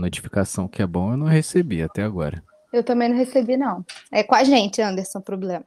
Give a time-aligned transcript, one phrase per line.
[0.00, 2.42] notificação que é bom eu não recebi até agora.
[2.72, 3.84] Eu também não recebi, não.
[4.10, 5.64] É com a gente, Anderson, o problema.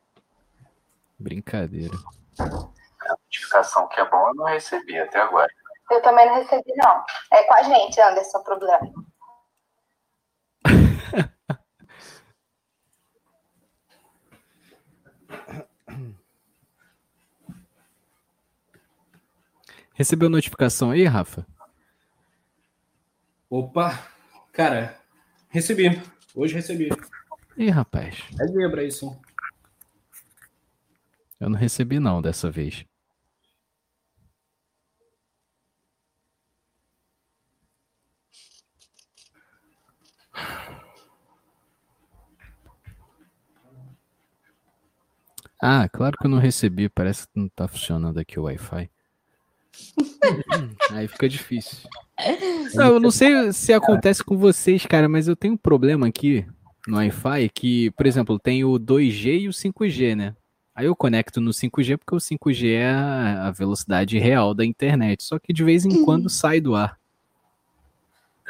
[1.20, 1.96] Brincadeira.
[2.40, 5.52] A notificação que é bom eu não recebi até agora.
[5.92, 7.04] Eu também não recebi, não.
[7.32, 8.92] É com a gente, Anderson, o problema.
[19.94, 21.46] Recebeu notificação aí, Rafa?
[23.50, 24.13] Opa,
[24.54, 24.98] cara,
[25.50, 26.02] recebi.
[26.34, 26.90] Hoje recebi.
[27.58, 28.24] Ih, rapaz.
[28.40, 29.20] É zebra isso.
[31.40, 32.86] Eu não recebi não dessa vez.
[45.62, 46.90] Ah, claro que eu não recebi.
[46.90, 48.93] Parece que não tá funcionando aqui o Wi-Fi.
[50.92, 51.90] Aí fica difícil.
[52.74, 56.46] Não, eu não sei se acontece com vocês, cara, mas eu tenho um problema aqui
[56.88, 60.36] no Wi-Fi que, por exemplo, tem o 2G e o 5G, né?
[60.76, 65.24] Aí eu conecto no 5G porque o 5G é a velocidade real da internet.
[65.24, 66.98] Só que de vez em quando sai do ar.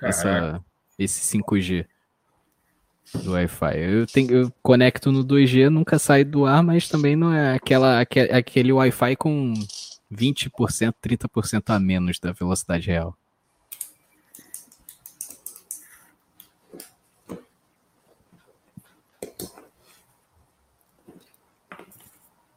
[0.01, 0.61] Essa,
[0.97, 1.85] esse 5G
[3.21, 3.77] do Wi-Fi.
[3.77, 7.99] Eu, tenho, eu conecto no 2G, nunca sai do ar, mas também não é aquela,
[7.99, 9.53] aquele, aquele Wi-Fi com
[10.13, 13.17] 20%, 30% a menos da velocidade real.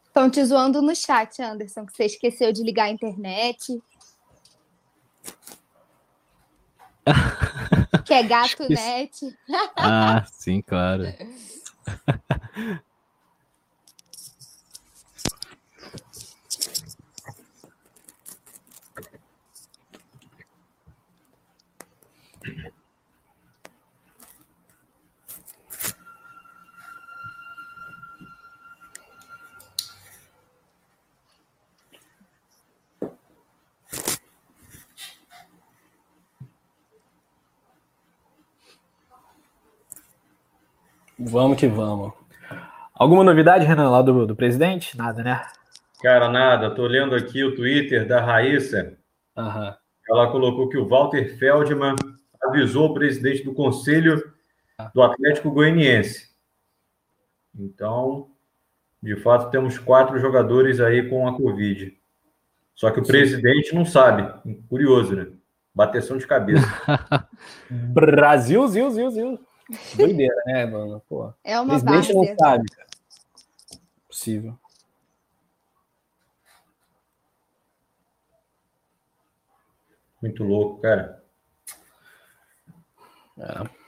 [0.06, 3.82] Estão te zoando no chat, Anderson, que você esqueceu de ligar a internet.
[8.04, 9.12] que é gato net.
[9.76, 11.04] ah, sim, claro.
[41.28, 42.12] Vamos que vamos.
[42.94, 44.96] Alguma novidade, Renan, lá do, do presidente?
[44.96, 45.42] Nada, né?
[46.00, 46.70] Cara, nada.
[46.70, 48.96] Tô lendo aqui o Twitter da Raíssa.
[49.36, 49.74] Uhum.
[50.08, 51.96] Ela colocou que o Walter Feldman
[52.42, 54.32] avisou o presidente do conselho
[54.94, 56.30] do Atlético Goianiense.
[57.58, 58.28] Então,
[59.02, 61.92] de fato, temos quatro jogadores aí com a Covid.
[62.74, 63.10] Só que o Sim.
[63.10, 64.32] presidente não sabe.
[64.68, 65.26] Curioso, né?
[65.74, 66.66] Bateção de cabeça.
[67.68, 69.45] Brasil, zil, zil, zil.
[69.96, 71.02] Doideira, né, mano?
[71.08, 71.32] Pô.
[71.42, 72.88] É uma Presidente não sabe, cara.
[74.08, 74.56] Possível.
[80.22, 81.22] Muito louco, cara.
[83.38, 83.86] É.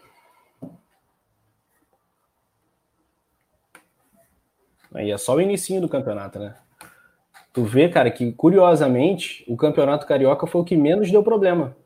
[4.94, 6.56] Aí é só o início do campeonato, né?
[7.53, 11.77] Tu vê, cara, que curiosamente o campeonato carioca foi o que menos deu problema.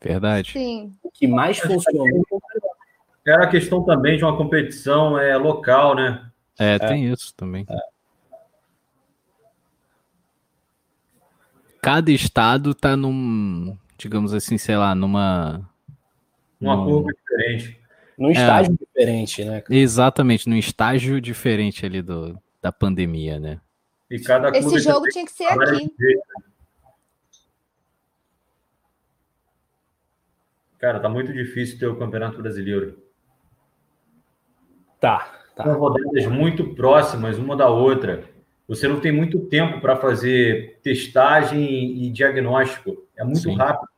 [0.00, 0.52] Verdade.
[0.52, 0.92] Sim.
[1.02, 2.06] O que mais funcionou
[3.26, 6.30] era a questão também de uma competição é, local, né?
[6.58, 7.12] É, tem é.
[7.12, 7.64] isso também.
[7.68, 7.92] É.
[11.80, 15.68] Cada estado tá num, digamos assim, sei lá, numa.
[16.60, 16.84] Uma num...
[16.84, 17.80] curva diferente.
[18.16, 19.64] Num estágio é, diferente, né?
[19.68, 23.60] Exatamente, num estágio diferente ali do, da pandemia, né?
[24.10, 25.90] E cada Esse jogo tinha que ser aqui.
[30.78, 33.02] Cara, tá muito difícil ter o Campeonato Brasileiro.
[35.02, 35.64] Tá, tá.
[35.64, 38.22] São rodadas muito próximas uma da outra.
[38.68, 42.96] Você não tem muito tempo para fazer testagem e diagnóstico.
[43.18, 43.56] É muito Sim.
[43.56, 43.88] rápido.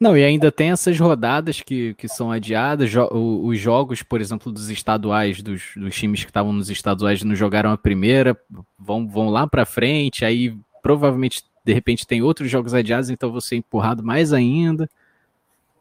[0.00, 2.88] Não, e ainda tem essas rodadas que, que são adiadas.
[2.88, 7.34] Jo os jogos, por exemplo, dos estaduais, dos, dos times que estavam nos estaduais não
[7.34, 8.34] jogaram a primeira,
[8.78, 13.56] vão, vão lá para frente, aí provavelmente, de repente, tem outros jogos adiados, então você
[13.56, 14.88] é empurrado mais ainda.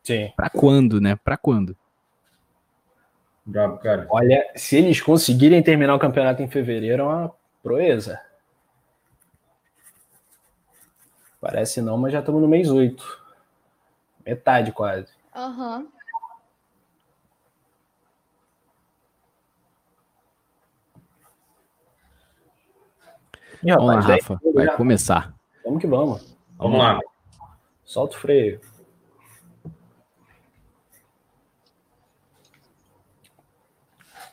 [0.04, 0.30] Sim.
[0.36, 1.16] Para quando, né?
[1.16, 1.74] Para quando?
[3.48, 4.06] Bravo, cara.
[4.10, 7.34] Olha, se eles conseguirem terminar o campeonato em fevereiro, é uma
[7.64, 8.20] proeza.
[11.40, 13.22] Parece não, mas já estamos no mês 8.
[14.26, 15.08] Metade quase.
[15.34, 15.78] Aham.
[15.78, 15.88] Uhum.
[23.64, 24.42] E, rapaz, vamos lá, Rafa.
[24.54, 25.34] Vai começar.
[25.64, 26.22] Vamos que vamos.
[26.58, 27.00] Vamos, vamos lá.
[27.86, 28.60] Solta o freio.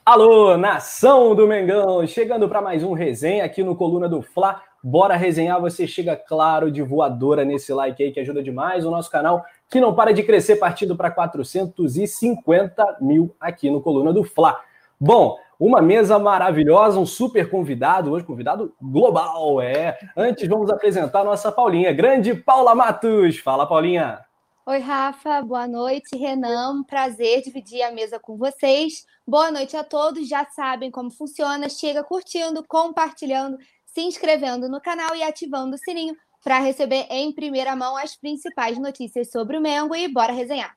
[0.06, 4.60] Alô, nação do Mengão, chegando para mais um resenha aqui no Coluna do Fla.
[4.82, 9.10] Bora resenhar, você chega claro de voadora nesse like aí que ajuda demais o nosso
[9.10, 9.42] canal.
[9.70, 14.60] que não para de crescer, partindo para 450 mil aqui no Coluna do Fla.
[15.00, 19.98] Bom, uma mesa maravilhosa, um super convidado, hoje convidado global, é.
[20.14, 23.38] Antes vamos apresentar a nossa Paulinha, grande Paula Matos.
[23.38, 24.23] Fala, Paulinha.
[24.66, 26.82] Oi, Rafa, boa noite, Renan.
[26.84, 29.04] Prazer dividir a mesa com vocês.
[29.26, 30.26] Boa noite a todos.
[30.26, 31.68] Já sabem como funciona.
[31.68, 37.76] Chega curtindo, compartilhando, se inscrevendo no canal e ativando o sininho para receber em primeira
[37.76, 40.74] mão as principais notícias sobre o Mengo e bora resenhar.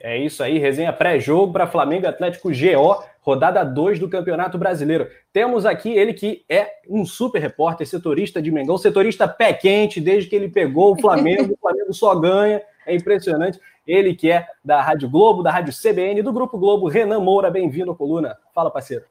[0.00, 5.06] É isso aí, resenha pré-jogo para Flamengo Atlético GO, rodada 2 do Campeonato Brasileiro.
[5.34, 10.30] Temos aqui ele que é um super repórter, setorista de Mengão, setorista pé quente, desde
[10.30, 13.60] que ele pegou o Flamengo, o Flamengo só ganha, é impressionante.
[13.86, 17.94] Ele que é da Rádio Globo, da Rádio CBN, do Grupo Globo, Renan Moura, bem-vindo
[17.94, 18.36] coluna.
[18.54, 19.04] Fala, parceiro.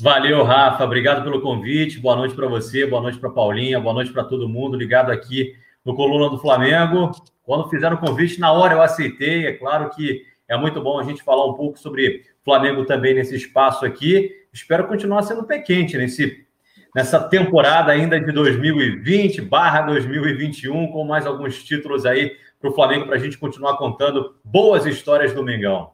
[0.00, 2.00] Valeu, Rafa, obrigado pelo convite.
[2.00, 5.54] Boa noite para você, boa noite para Paulinha, boa noite para todo mundo ligado aqui
[5.84, 7.10] no Coluna do Flamengo.
[7.44, 9.46] Quando fizeram o convite, na hora eu aceitei.
[9.46, 13.36] É claro que é muito bom a gente falar um pouco sobre Flamengo também nesse
[13.36, 14.30] espaço aqui.
[14.52, 16.46] Espero continuar sendo pé quente nesse,
[16.94, 23.06] nessa temporada ainda de 2020 barra 2021, com mais alguns títulos aí para o Flamengo,
[23.06, 25.90] para a gente continuar contando boas histórias do Mengão.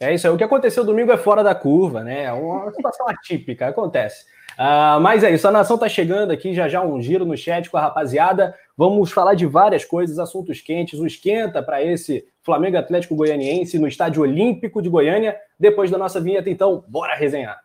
[0.00, 0.32] É isso aí.
[0.32, 2.24] O que aconteceu domingo é fora da curva, né?
[2.24, 4.24] É uma situação atípica, acontece.
[4.58, 7.68] Uh, mas é isso, a nação está chegando aqui, já já um giro no chat
[7.68, 8.54] com a rapaziada.
[8.76, 13.86] Vamos falar de várias coisas, assuntos quentes, o esquenta para esse Flamengo Atlético Goianiense no
[13.86, 15.36] Estádio Olímpico de Goiânia.
[15.58, 17.60] Depois da nossa vinheta, então, bora resenhar.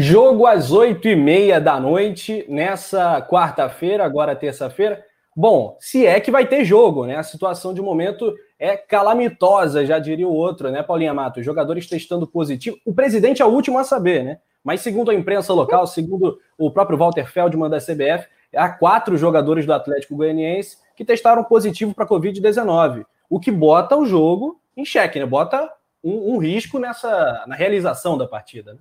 [0.00, 5.04] Jogo às oito e meia da noite, nessa quarta-feira, agora terça-feira.
[5.34, 7.16] Bom, se é que vai ter jogo, né?
[7.16, 11.44] A situação de momento é calamitosa, já diria o outro, né, Paulinha Matos?
[11.44, 12.78] Jogadores testando positivo.
[12.86, 14.38] O presidente é o último a saber, né?
[14.62, 19.66] Mas segundo a imprensa local, segundo o próprio Walter Feldman da CBF, há quatro jogadores
[19.66, 25.18] do Atlético Goianiense que testaram positivo para Covid-19, o que bota o jogo em xeque,
[25.18, 25.26] né?
[25.26, 25.68] Bota
[26.04, 28.74] um, um risco nessa na realização da partida.
[28.74, 28.78] Né?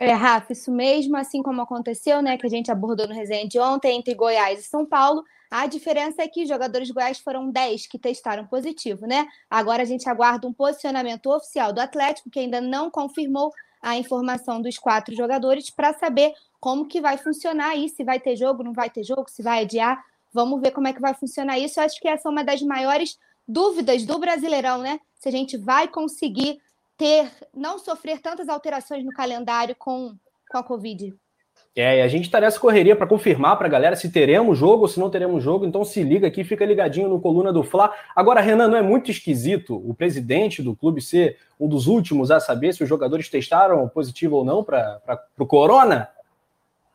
[0.00, 3.58] É, Rafa, isso mesmo, assim como aconteceu, né, que a gente abordou no resenha de
[3.58, 7.86] ontem entre Goiás e São Paulo, a diferença é que os jogadores Goiás foram 10
[7.86, 9.26] que testaram positivo, né?
[9.48, 13.50] Agora a gente aguarda um posicionamento oficial do Atlético, que ainda não confirmou
[13.80, 18.36] a informação dos quatro jogadores, para saber como que vai funcionar aí, se vai ter
[18.36, 20.04] jogo, não vai ter jogo, se vai adiar.
[20.32, 21.80] Vamos ver como é que vai funcionar isso.
[21.80, 25.00] Eu acho que essa é uma das maiores dúvidas do Brasileirão, né?
[25.14, 26.60] Se a gente vai conseguir
[26.98, 30.16] ter, não sofrer tantas alterações no calendário com,
[30.50, 31.14] com a Covid.
[31.76, 34.82] É, e a gente está nessa correria para confirmar para a galera se teremos jogo
[34.82, 37.94] ou se não teremos jogo, então se liga aqui, fica ligadinho no Coluna do Fla.
[38.16, 42.40] Agora, Renan, não é muito esquisito o presidente do clube ser um dos últimos a
[42.40, 45.00] saber se os jogadores testaram positivo ou não para
[45.38, 46.08] o Corona?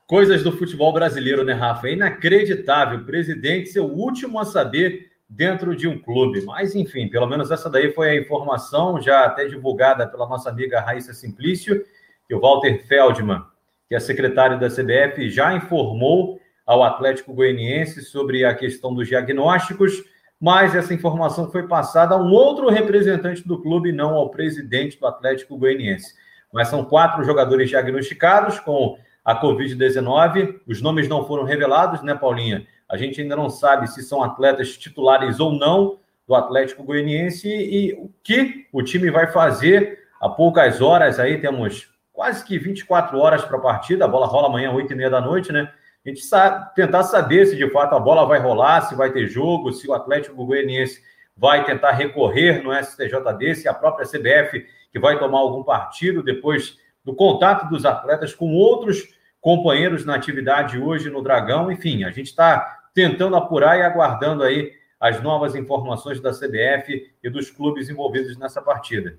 [0.06, 1.88] Coisas do futebol brasileiro, né, Rafa?
[1.88, 3.00] É inacreditável.
[3.00, 6.44] O presidente ser o último a saber dentro de um clube.
[6.46, 10.80] Mas, enfim, pelo menos essa daí foi a informação, já até divulgada pela nossa amiga
[10.80, 11.84] Raíssa Simplício,
[12.28, 13.44] que o Walter Feldman,
[13.88, 20.04] que é secretário da CBF, já informou ao Atlético Goianiense sobre a questão dos diagnósticos,
[20.40, 25.07] mas essa informação foi passada a um outro representante do clube, não ao presidente do
[25.07, 26.14] Atlético Goianiense.
[26.54, 30.59] Mas são quatro jogadores diagnosticados com a Covid-19.
[30.68, 32.68] Os nomes não foram revelados, né, Paulinha?
[32.94, 35.97] A gente ainda não sabe se são atletas titulares ou não
[36.28, 41.90] do Atlético Goianiense e o que o time vai fazer há poucas horas aí, temos
[42.14, 45.19] quase que 24 horas para a partida, a bola rola amanhã, 8 e meia da
[45.19, 45.73] noite, né?
[46.06, 49.26] A gente sabe, tentar saber se de fato a bola vai rolar, se vai ter
[49.26, 51.02] jogo, se o Atlético Goianiense
[51.35, 56.78] vai tentar recorrer no STJD, se a própria CBF que vai tomar algum partido depois
[57.04, 59.02] do contato dos atletas com outros
[59.42, 61.71] companheiros na atividade hoje no Dragão.
[61.71, 67.30] Enfim, a gente está tentando apurar e aguardando aí as novas informações da CBF e
[67.30, 69.18] dos clubes envolvidos nessa partida.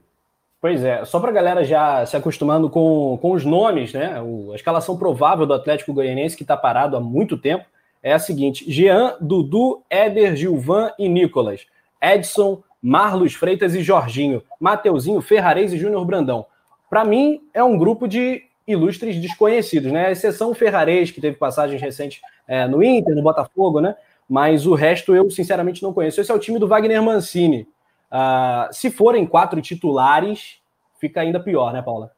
[0.60, 4.18] Pois é, só para a galera já se acostumando com, com os nomes, né?
[4.22, 7.66] O, a escalação provável do Atlético Goianiense, que está parado há muito tempo,
[8.02, 11.66] é a seguinte: Jean, Dudu, Éder, Gilvan e Nicolas.
[12.00, 14.42] Edson, Marlos Freitas e Jorginho.
[14.58, 16.46] Mateuzinho, Ferrarez e Júnior Brandão.
[16.88, 20.06] Para mim, é um grupo de ilustres desconhecidos, né?
[20.06, 23.96] A exceção o Ferrarez, que teve passagens recentes é, no Inter, no Botafogo, né?
[24.28, 26.20] Mas o resto eu, sinceramente, não conheço.
[26.20, 27.68] Esse é o time do Wagner Mancini.
[28.10, 30.58] Uh, se forem quatro titulares,
[30.98, 32.10] fica ainda pior, né, Paula?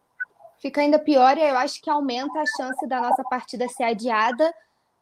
[0.61, 4.53] Fica ainda pior e eu acho que aumenta a chance da nossa partida ser adiada,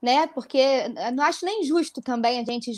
[0.01, 0.27] né?
[0.29, 2.73] Porque não acho nem justo também a gente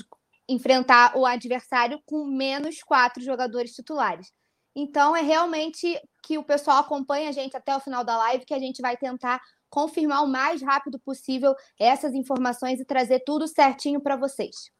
[0.48, 4.32] enfrentar o adversário com menos quatro jogadores titulares.
[4.78, 8.52] Então, é realmente que o pessoal acompanha a gente até o final da live, que
[8.52, 9.40] a gente vai tentar
[9.70, 14.70] confirmar o mais rápido possível essas informações e trazer tudo certinho para vocês.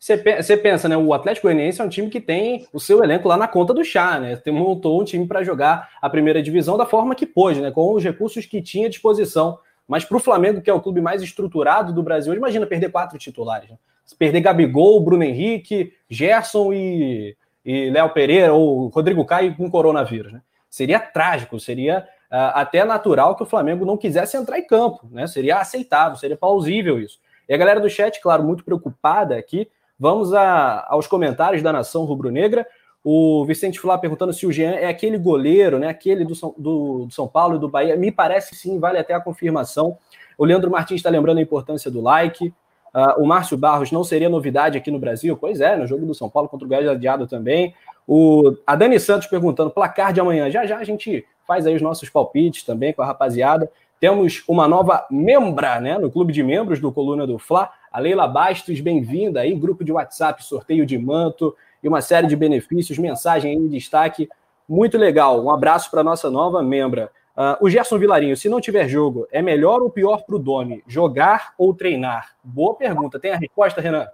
[0.00, 0.96] Você pensa, né?
[0.96, 3.84] O Atlético Goianiense é um time que tem o seu elenco lá na conta do
[3.84, 4.34] chá, né?
[4.34, 7.70] Tem, montou um time para jogar a primeira divisão da forma que pôde, né?
[7.70, 9.58] Com os recursos que tinha à disposição.
[9.86, 13.16] Mas para o Flamengo, que é o clube mais estruturado do Brasil, imagina perder quatro
[13.16, 13.70] titulares.
[13.70, 13.76] Né?
[14.18, 20.42] Perder Gabigol, Bruno Henrique, Gerson e, e Léo Pereira ou Rodrigo Caio com coronavírus, né?
[20.68, 25.26] Seria trágico, seria uh, até natural que o Flamengo não quisesse entrar em campo, né?
[25.26, 27.18] Seria aceitável, seria plausível isso.
[27.48, 29.68] E a galera do chat, claro, muito preocupada aqui
[30.02, 32.66] Vamos a, aos comentários da Nação Rubro-Negra.
[33.04, 35.86] O Vicente Flá perguntando se o Jean é aquele goleiro, né?
[35.86, 37.96] Aquele do São, do, do São Paulo e do Bahia.
[37.96, 39.96] Me parece sim, vale até a confirmação.
[40.36, 42.52] O Leandro Martins está lembrando a importância do like.
[42.94, 45.36] Uh, o Márcio Barros não seria novidade aqui no Brasil?
[45.36, 47.74] Pois é, no jogo do São Paulo contra o Goiás adiado também.
[48.06, 50.50] O, a Dani Santos perguntando, placar de amanhã.
[50.50, 53.70] Já já a gente faz aí os nossos palpites também com a rapaziada.
[53.98, 58.26] Temos uma nova membra né, no clube de membros do Coluna do Fla, a Leila
[58.26, 63.54] Bastos, bem-vinda aí, grupo de WhatsApp, sorteio de manto e uma série de benefícios, mensagem
[63.54, 64.28] em destaque,
[64.68, 65.44] muito legal.
[65.44, 67.10] Um abraço para nossa nova membra.
[67.36, 70.82] Uh, o Gerson Vilarinho, se não tiver jogo, é melhor ou pior para o Domi,
[70.86, 72.36] jogar ou treinar?
[72.44, 73.18] Boa pergunta.
[73.18, 74.06] Tem a resposta, Renan?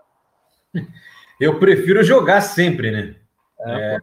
[1.41, 3.15] Eu prefiro jogar sempre, né?
[3.61, 3.99] É, é,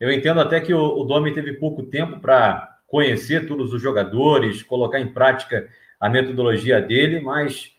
[0.00, 4.62] eu entendo até que o, o Domi teve pouco tempo para conhecer todos os jogadores,
[4.62, 5.68] colocar em prática
[6.00, 7.72] a metodologia dele, mas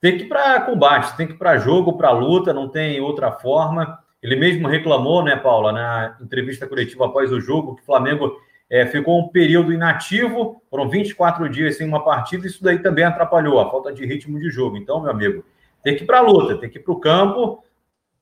[0.00, 3.30] tem que ir para combate, tem que ir para jogo, para luta, não tem outra
[3.30, 3.98] forma.
[4.20, 8.36] Ele mesmo reclamou, né, Paula, na entrevista coletiva após o jogo, que o Flamengo
[8.70, 13.58] é, ficou um período inativo, foram 24 dias sem uma partida, isso daí também atrapalhou
[13.60, 14.76] a falta de ritmo de jogo.
[14.76, 15.44] Então, meu amigo,
[15.82, 17.64] tem que ir para a luta, tem que ir para o campo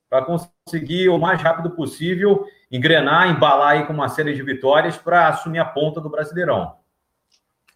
[0.08, 5.28] para conseguir o mais rápido possível engrenar, embalar aí com uma série de vitórias para
[5.28, 6.76] assumir a ponta do Brasileirão.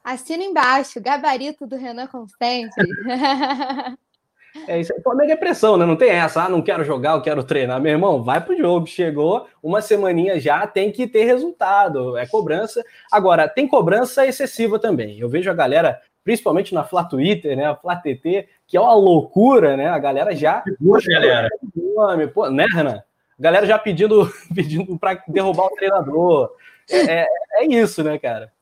[0.03, 2.75] Assina embaixo, gabarito do Renan Constante.
[4.67, 5.03] É isso aí.
[5.03, 5.87] Flamengo é pressão, né?
[5.87, 7.81] Não tem essa, ah, não quero jogar, eu quero treinar.
[7.81, 8.87] Meu irmão, vai pro jogo.
[8.87, 12.17] Chegou uma semaninha já, tem que ter resultado.
[12.17, 12.85] É cobrança.
[13.11, 15.19] Agora, tem cobrança excessiva também.
[15.19, 17.67] Eu vejo a galera, principalmente na Flá Twitter, né?
[17.67, 19.89] A Flá TT, que é uma loucura, né?
[19.89, 20.63] A galera já.
[20.81, 21.49] Boa, galera.
[22.35, 23.03] Pô, né, Renan?
[23.41, 26.53] galera já pedindo, pedindo para derrubar o treinador.
[26.89, 28.53] É, é, é, isso, né, cara?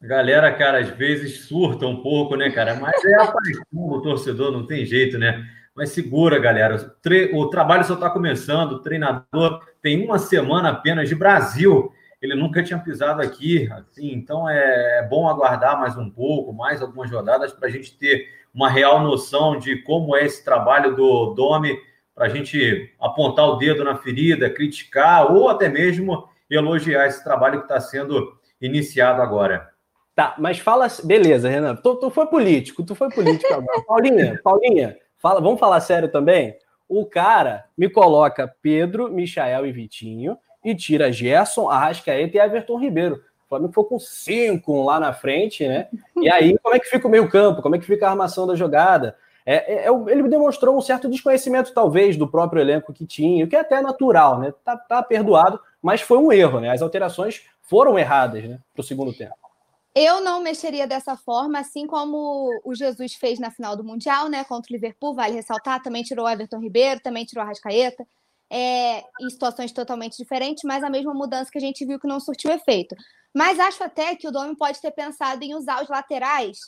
[0.00, 2.74] Galera, cara, às vezes surta um pouco, né, cara?
[2.74, 5.46] Mas é a paixão do torcedor, não tem jeito, né?
[5.74, 6.76] Mas segura, galera.
[6.76, 7.30] O, tre...
[7.34, 8.72] o trabalho só está começando.
[8.72, 11.92] O treinador tem uma semana apenas de Brasil.
[12.20, 14.12] Ele nunca tinha pisado aqui, assim.
[14.12, 18.26] Então é, é bom aguardar mais um pouco, mais algumas rodadas para a gente ter
[18.54, 21.78] uma real noção de como é esse trabalho do Domi
[22.14, 27.58] para a gente apontar o dedo na ferida, criticar ou até mesmo elogiar esse trabalho
[27.58, 29.75] que está sendo iniciado agora.
[30.16, 30.88] Tá, mas fala.
[31.04, 31.76] Beleza, Renan.
[31.76, 33.82] Tu, tu foi político, tu foi político agora.
[33.86, 36.56] Paulinha, Paulinha, fala, vamos falar sério também?
[36.88, 43.16] O cara me coloca Pedro, Michael e Vitinho e tira Gerson, Arrascaeta e Everton Ribeiro.
[43.44, 45.88] O Flamengo foi com cinco lá na frente, né?
[46.16, 47.60] E aí, como é que fica o meio-campo?
[47.60, 49.16] Como é que fica a armação da jogada?
[49.44, 53.48] É, é, é ele demonstrou um certo desconhecimento, talvez, do próprio elenco que tinha, o
[53.48, 54.54] que é até natural, né?
[54.64, 56.70] Tá, tá perdoado, mas foi um erro, né?
[56.70, 58.58] As alterações foram erradas, né?
[58.74, 59.45] Para o segundo tempo.
[59.98, 64.44] Eu não mexeria dessa forma, assim como o Jesus fez na final do Mundial, né?
[64.44, 68.06] Contra o Liverpool, vale ressaltar, também tirou o Everton Ribeiro, também tirou a Rascaeta.
[68.48, 72.20] É, em situações totalmente diferentes, mas a mesma mudança que a gente viu que não
[72.20, 72.94] surtiu efeito.
[73.34, 76.58] Mas acho até que o Domi pode ter pensado em usar os laterais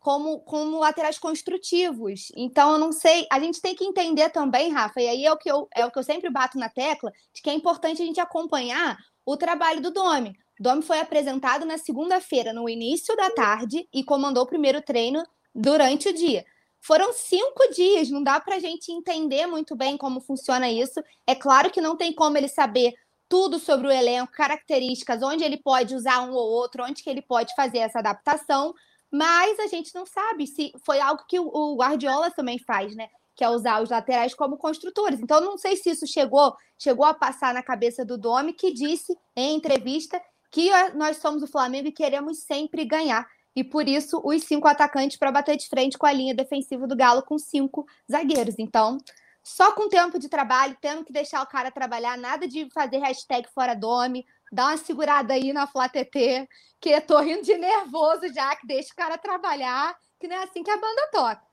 [0.00, 2.32] como, como laterais construtivos.
[2.34, 3.26] Então, eu não sei.
[3.30, 5.90] A gente tem que entender também, Rafa, e aí é o que eu, é o
[5.90, 9.82] que eu sempre bato na tecla, de que é importante a gente acompanhar o trabalho
[9.82, 10.34] do Domi.
[10.60, 15.24] Domi foi apresentado na segunda-feira, no início da tarde, e comandou o primeiro treino
[15.54, 16.44] durante o dia.
[16.82, 21.02] Foram cinco dias, não dá para a gente entender muito bem como funciona isso.
[21.26, 22.92] É claro que não tem como ele saber
[23.26, 27.22] tudo sobre o elenco, características, onde ele pode usar um ou outro, onde que ele
[27.22, 28.74] pode fazer essa adaptação,
[29.10, 33.08] mas a gente não sabe se foi algo que o Guardiola também faz, né?
[33.34, 35.20] Que é usar os laterais como construtores.
[35.20, 39.16] Então, não sei se isso chegou, chegou a passar na cabeça do Domi, que disse
[39.34, 43.26] em entrevista que nós somos o Flamengo e queremos sempre ganhar.
[43.54, 46.96] E por isso, os cinco atacantes para bater de frente com a linha defensiva do
[46.96, 48.54] Galo com cinco zagueiros.
[48.58, 48.98] Então,
[49.42, 53.48] só com tempo de trabalho, tendo que deixar o cara trabalhar, nada de fazer hashtag
[53.52, 56.48] fora Domi, dá uma segurada aí na Flá TT,
[56.80, 60.62] que tô rindo de nervoso já, que deixa o cara trabalhar, que não é assim
[60.62, 61.50] que a banda toca.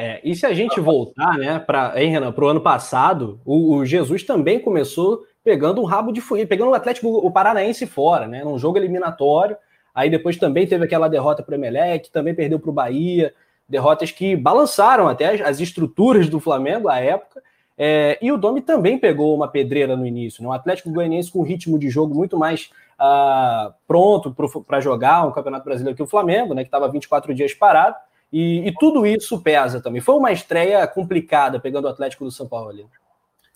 [0.00, 3.84] É, e se a gente voltar, né, para Renan, para o ano passado, o, o,
[3.84, 8.44] Jesus também começou pegando um rabo de foguete, pegando o Atlético o Paranaense fora, né,
[8.44, 9.56] num jogo eliminatório.
[9.94, 13.34] Aí depois também teve aquela derrota para o Emelec, também perdeu para o Bahia,
[13.68, 17.42] derrotas que balançaram até as, as estruturas do Flamengo à época.
[17.76, 20.48] É, e o Domi também pegou uma pedreira no início, né?
[20.48, 24.34] um Atlético Goianiense com um ritmo de jogo muito mais uh, pronto
[24.66, 26.62] para jogar um Campeonato Brasileiro que o Flamengo, né?
[26.62, 27.94] que estava 24 dias parado.
[28.32, 30.02] E, e, tudo isso pesa também.
[30.02, 32.84] Foi uma estreia complicada pegando o Atlético do São Paulo ali.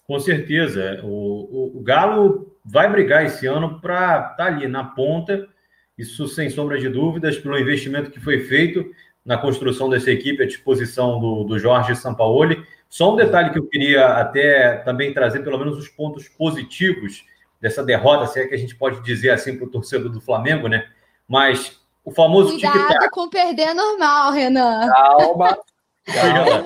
[0.04, 1.00] Com certeza.
[1.02, 5.49] O, o, o Galo vai brigar esse ano para estar tá ali na ponta,
[5.97, 8.85] isso sem sombra de dúvidas, pelo investimento que foi feito
[9.25, 12.64] na construção dessa equipe à disposição do, do Jorge Sampaoli.
[12.88, 17.25] Só um detalhe que eu queria até também trazer, pelo menos os pontos positivos
[17.61, 20.66] dessa derrota, se é que a gente pode dizer assim para o torcedor do Flamengo,
[20.66, 20.88] né?
[21.28, 24.88] Mas o famoso Cuidado com perder normal, Renan.
[24.88, 25.59] Calma.
[26.04, 26.64] Calma.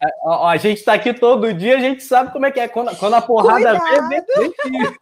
[0.00, 2.68] A, a gente está aqui todo dia, a gente sabe como é que é.
[2.68, 4.94] Quando, quando a porrada vem, vem,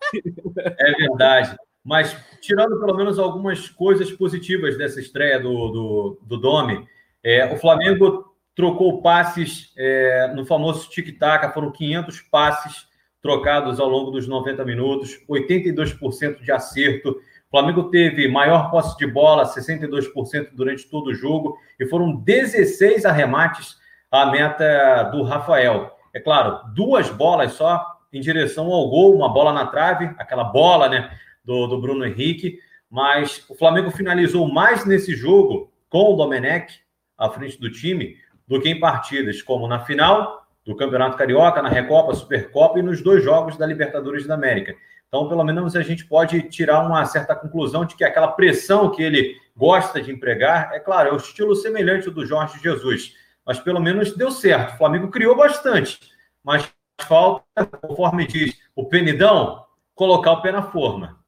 [0.79, 1.57] É verdade.
[1.85, 6.87] Mas tirando pelo menos algumas coisas positivas dessa estreia do, do, do Domi,
[7.23, 12.87] é, o Flamengo trocou passes é, no famoso tic-tac, foram 500 passes
[13.21, 17.11] trocados ao longo dos 90 minutos, 82% de acerto.
[17.11, 23.05] O Flamengo teve maior posse de bola, 62% durante todo o jogo, e foram 16
[23.05, 23.77] arremates
[24.15, 25.91] à meta do Rafael.
[26.13, 30.89] É claro, duas bolas só em direção ao gol, uma bola na trave, aquela bola
[30.89, 31.11] né,
[31.45, 36.81] do, do Bruno Henrique, mas o Flamengo finalizou mais nesse jogo com o Domenech
[37.19, 38.17] à frente do time
[38.47, 43.03] do que em partidas como na final do Campeonato Carioca, na Recopa, Supercopa e nos
[43.03, 44.77] dois jogos da Libertadores da América.
[45.09, 49.03] Então, pelo menos a gente pode tirar uma certa conclusão de que aquela pressão que
[49.03, 53.81] ele gosta de empregar, é claro, é o estilo semelhante do Jorge Jesus, mas pelo
[53.81, 54.75] menos deu certo.
[54.75, 55.99] O Flamengo criou bastante,
[56.43, 56.69] mas
[57.01, 61.19] falta, conforme diz o Penidão, colocar o pé na forma.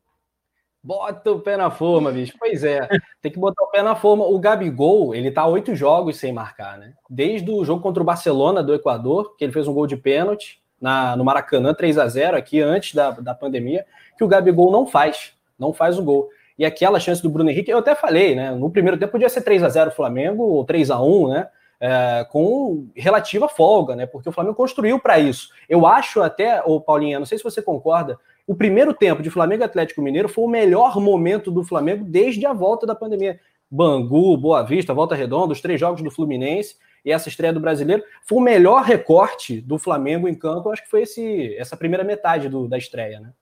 [0.82, 2.34] Bota o pé na forma, bicho.
[2.38, 2.88] Pois é,
[3.20, 4.24] tem que botar o pé na forma.
[4.24, 6.92] O Gabigol, ele tá oito jogos sem marcar, né?
[7.10, 10.62] Desde o jogo contra o Barcelona do Equador, que ele fez um gol de pênalti,
[10.80, 13.84] na, no Maracanã 3 a 0 aqui antes da, da pandemia,
[14.16, 16.28] que o Gabigol não faz, não faz o gol.
[16.56, 18.52] E aquela chance do Bruno Henrique, eu até falei, né?
[18.52, 21.48] No primeiro tempo podia ser 3 a 0 Flamengo ou 3 a 1 né?
[21.78, 24.06] É, com relativa folga, né?
[24.06, 25.50] Porque o Flamengo construiu para isso.
[25.68, 29.64] Eu acho até, o Paulinha, não sei se você concorda, o primeiro tempo de Flamengo
[29.64, 33.40] Atlético Mineiro foi o melhor momento do Flamengo desde a volta da pandemia.
[33.70, 38.02] Bangu, Boa Vista, Volta Redonda, os três jogos do Fluminense e essa estreia do brasileiro.
[38.22, 42.48] Foi o melhor recorte do Flamengo em campo, acho que foi esse, essa primeira metade
[42.48, 43.32] do, da estreia, né?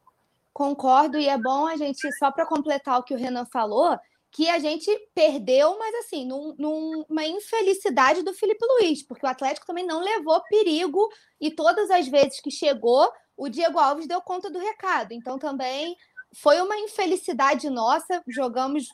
[0.53, 3.99] Concordo, e é bom a gente, só para completar o que o Renan falou,
[4.35, 9.65] que a gente perdeu, mas assim, num, numa infelicidade do Felipe Luiz, porque o Atlético
[9.65, 11.09] também não levou perigo
[11.41, 15.13] e todas as vezes que chegou, o Diego Alves deu conta do recado.
[15.13, 15.95] Então também
[16.35, 18.87] foi uma infelicidade nossa, jogamos,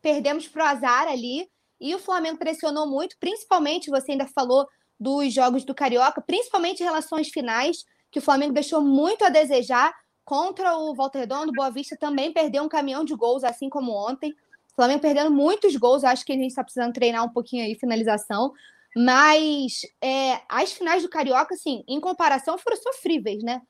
[0.00, 1.46] perdemos para o azar ali.
[1.78, 4.66] E o Flamengo pressionou muito, principalmente, você ainda falou
[4.98, 9.92] dos jogos do Carioca, principalmente em relações finais, que o Flamengo deixou muito a desejar.
[10.24, 14.34] Contra o Volta Redondo, Boa Vista também perdeu um caminhão de gols, assim como ontem.
[14.76, 18.52] Flamengo perdendo muitos gols, acho que a gente está precisando treinar um pouquinho aí finalização.
[18.94, 23.60] Mas é, as finais do Carioca, assim, em comparação, foram sofríveis, né?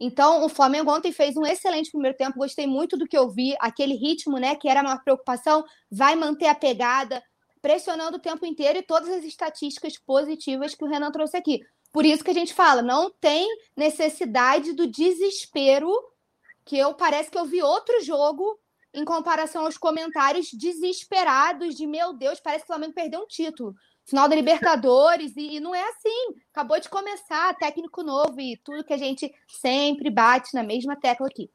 [0.00, 3.56] Então, o Flamengo ontem fez um excelente primeiro tempo, gostei muito do que eu vi,
[3.60, 7.22] aquele ritmo, né, que era uma preocupação, vai manter a pegada,
[7.62, 11.60] pressionando o tempo inteiro e todas as estatísticas positivas que o Renan trouxe aqui.
[11.90, 15.90] Por isso que a gente fala, não tem necessidade do desespero,
[16.64, 18.58] que eu parece que eu vi outro jogo
[18.96, 23.74] em comparação aos comentários desesperados de meu Deus, parece que o Flamengo perdeu um título.
[24.08, 26.34] Final da Libertadores, e, e não é assim.
[26.52, 31.26] Acabou de começar, técnico novo e tudo que a gente sempre bate na mesma tecla
[31.26, 31.50] aqui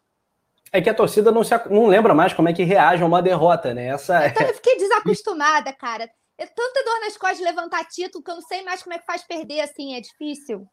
[0.71, 3.21] é que a torcida não, se, não lembra mais como é que reage a uma
[3.21, 3.87] derrota, né?
[3.87, 6.09] Essa então, eu fiquei desacostumada, cara.
[6.37, 8.99] É tanta dor nas costas de levantar título que eu não sei mais como é
[8.99, 10.65] que faz perder assim, é difícil.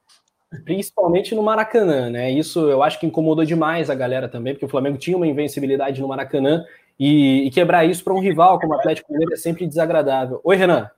[0.64, 2.30] Principalmente no Maracanã, né?
[2.30, 6.00] Isso eu acho que incomodou demais a galera também, porque o Flamengo tinha uma invencibilidade
[6.00, 6.64] no Maracanã
[6.98, 10.40] e, e quebrar isso para um rival como o Atlético Mineiro é sempre desagradável.
[10.42, 10.90] Oi, Renan.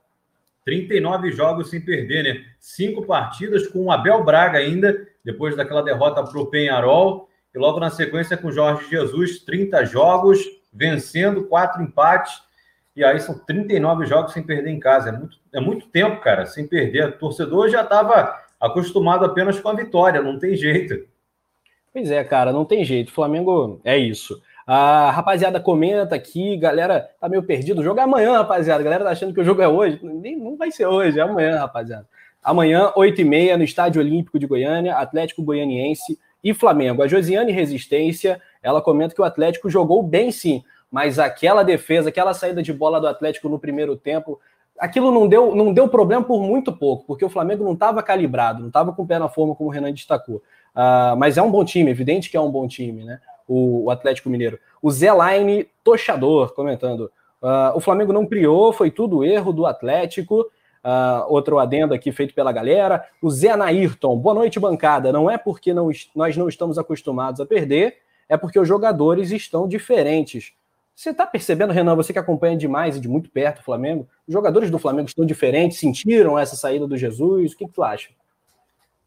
[0.63, 2.45] 39 jogos sem perder, né?
[2.59, 7.27] Cinco partidas com o Abel Braga ainda, depois daquela derrota para o Penharol.
[7.53, 10.39] E logo na sequência com Jorge Jesus, 30 jogos,
[10.71, 12.41] vencendo, quatro empates.
[12.95, 15.09] E aí são 39 jogos sem perder em casa.
[15.09, 17.09] É muito, é muito tempo, cara, sem perder.
[17.09, 21.05] O torcedor já estava acostumado apenas com a vitória, não tem jeito.
[21.91, 23.11] Pois é, cara, não tem jeito.
[23.11, 24.41] Flamengo é isso.
[24.65, 27.81] A rapaziada comenta aqui, galera tá meio perdido.
[27.81, 28.79] O jogo é amanhã, rapaziada.
[28.79, 29.99] A galera tá achando que o jogo é hoje.
[30.01, 32.07] Nem, não vai ser hoje, é amanhã, rapaziada.
[32.41, 37.03] Amanhã, 8h30, no Estádio Olímpico de Goiânia, Atlético Goianiense e Flamengo.
[37.03, 40.63] A Josiane Resistência, ela comenta que o Atlético jogou bem sim.
[40.89, 44.39] mas aquela defesa, aquela saída de bola do Atlético no primeiro tempo,
[44.81, 48.61] aquilo não deu, não deu problema por muito pouco, porque o Flamengo não estava calibrado,
[48.61, 50.37] não estava com o pé na forma, como o Renan destacou.
[50.75, 53.21] Uh, mas é um bom time, evidente que é um bom time, né?
[53.47, 54.57] O, o Atlético Mineiro.
[54.81, 57.11] O Zé Line Tochador comentando:
[57.43, 60.47] uh, o Flamengo não criou, foi tudo erro do Atlético.
[60.83, 63.05] Uh, outro adendo aqui feito pela galera.
[63.21, 65.11] O Zé Nairton, boa noite, bancada.
[65.11, 69.67] Não é porque não, nós não estamos acostumados a perder, é porque os jogadores estão
[69.67, 70.53] diferentes.
[70.95, 74.33] Você está percebendo, Renan, você que acompanha demais e de muito perto o Flamengo, os
[74.33, 77.53] jogadores do Flamengo estão diferentes, sentiram essa saída do Jesus?
[77.53, 78.09] O que, que tu acha?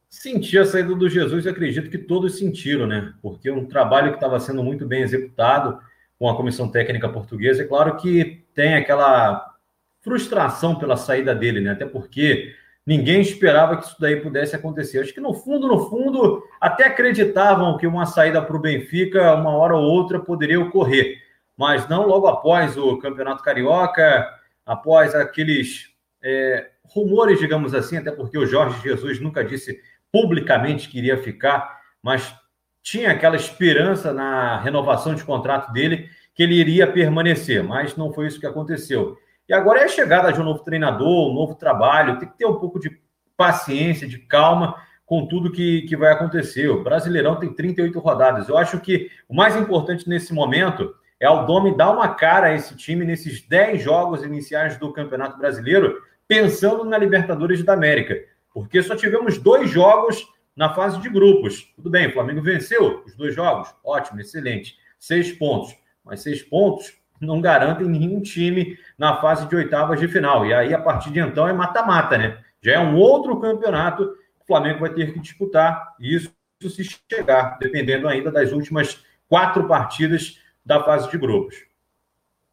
[0.08, 3.12] Sentir a saída do Jesus, acredito que todos sentiram, né?
[3.20, 5.78] Porque um trabalho que estava sendo muito bem executado
[6.18, 9.54] com a comissão técnica portuguesa, é claro que tem aquela
[10.00, 11.72] frustração pela saída dele, né?
[11.72, 12.54] Até porque
[12.86, 15.00] ninguém esperava que isso daí pudesse acontecer.
[15.00, 19.50] Acho que no fundo, no fundo, até acreditavam que uma saída para o Benfica, uma
[19.50, 21.23] hora ou outra, poderia ocorrer.
[21.56, 24.28] Mas não logo após o Campeonato Carioca,
[24.66, 25.88] após aqueles
[26.22, 31.80] é, rumores, digamos assim, até porque o Jorge Jesus nunca disse publicamente que iria ficar,
[32.02, 32.34] mas
[32.82, 38.26] tinha aquela esperança na renovação de contrato dele que ele iria permanecer, mas não foi
[38.26, 39.16] isso que aconteceu.
[39.48, 42.46] E agora é a chegada de um novo treinador, um novo trabalho, tem que ter
[42.46, 42.98] um pouco de
[43.36, 44.74] paciência, de calma
[45.06, 46.68] com tudo que, que vai acontecer.
[46.68, 48.48] O Brasileirão tem 38 rodadas.
[48.48, 52.54] Eu acho que o mais importante nesse momento é o Domi dar uma cara a
[52.54, 58.16] esse time nesses 10 jogos iniciais do Campeonato Brasileiro, pensando na Libertadores da América.
[58.52, 61.72] Porque só tivemos dois jogos na fase de grupos.
[61.74, 63.74] Tudo bem, o Flamengo venceu os dois jogos.
[63.84, 64.76] Ótimo, excelente.
[64.98, 65.74] Seis pontos.
[66.04, 70.46] Mas seis pontos não garantem nenhum time na fase de oitavas de final.
[70.46, 72.38] E aí, a partir de então, é mata-mata, né?
[72.60, 75.94] Já é um outro campeonato que o Flamengo vai ter que disputar.
[75.98, 81.56] Isso se chegar, dependendo ainda das últimas quatro partidas da fase de grupos.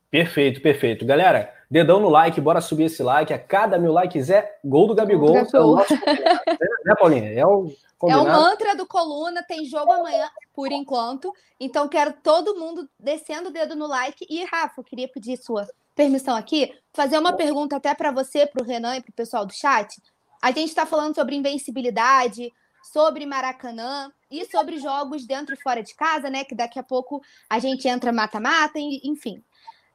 [0.10, 1.06] Perfeito, perfeito.
[1.06, 3.34] Galera, dedão no like, bora subir esse like.
[3.34, 5.38] A cada mil likes é gol do Gabigol.
[5.38, 5.94] É o nosso...
[6.86, 7.32] né, Paulinha?
[7.32, 7.72] É o
[8.02, 8.30] Combinado?
[8.30, 11.32] É o mantra do Coluna, tem jogo amanhã, por enquanto.
[11.60, 14.26] Então, quero todo mundo descendo o dedo no like.
[14.28, 18.64] E, Rafa, eu queria pedir sua permissão aqui, fazer uma pergunta até para você, para
[18.64, 20.02] o Renan e para o pessoal do chat.
[20.42, 22.52] A gente está falando sobre invencibilidade,
[22.92, 26.44] sobre Maracanã e sobre jogos dentro e fora de casa, né?
[26.44, 29.44] Que daqui a pouco a gente entra mata-mata, enfim.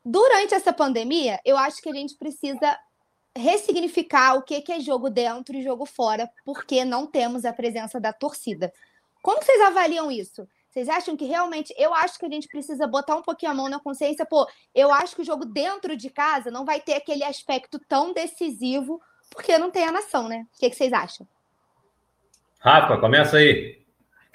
[0.05, 2.79] Durante essa pandemia, eu acho que a gente precisa
[3.37, 8.12] ressignificar o que é jogo dentro e jogo fora, porque não temos a presença da
[8.12, 8.72] torcida.
[9.22, 10.46] Como vocês avaliam isso?
[10.70, 11.75] Vocês acham que realmente.
[11.79, 14.27] Eu acho que a gente precisa botar um pouquinho a mão na consciência.
[14.27, 18.12] Pô, eu acho que o jogo dentro de casa não vai ter aquele aspecto tão
[18.12, 20.46] decisivo, porque não tem a nação, né?
[20.55, 21.27] O que, que vocês acham?
[22.61, 23.86] Rafa, começa aí.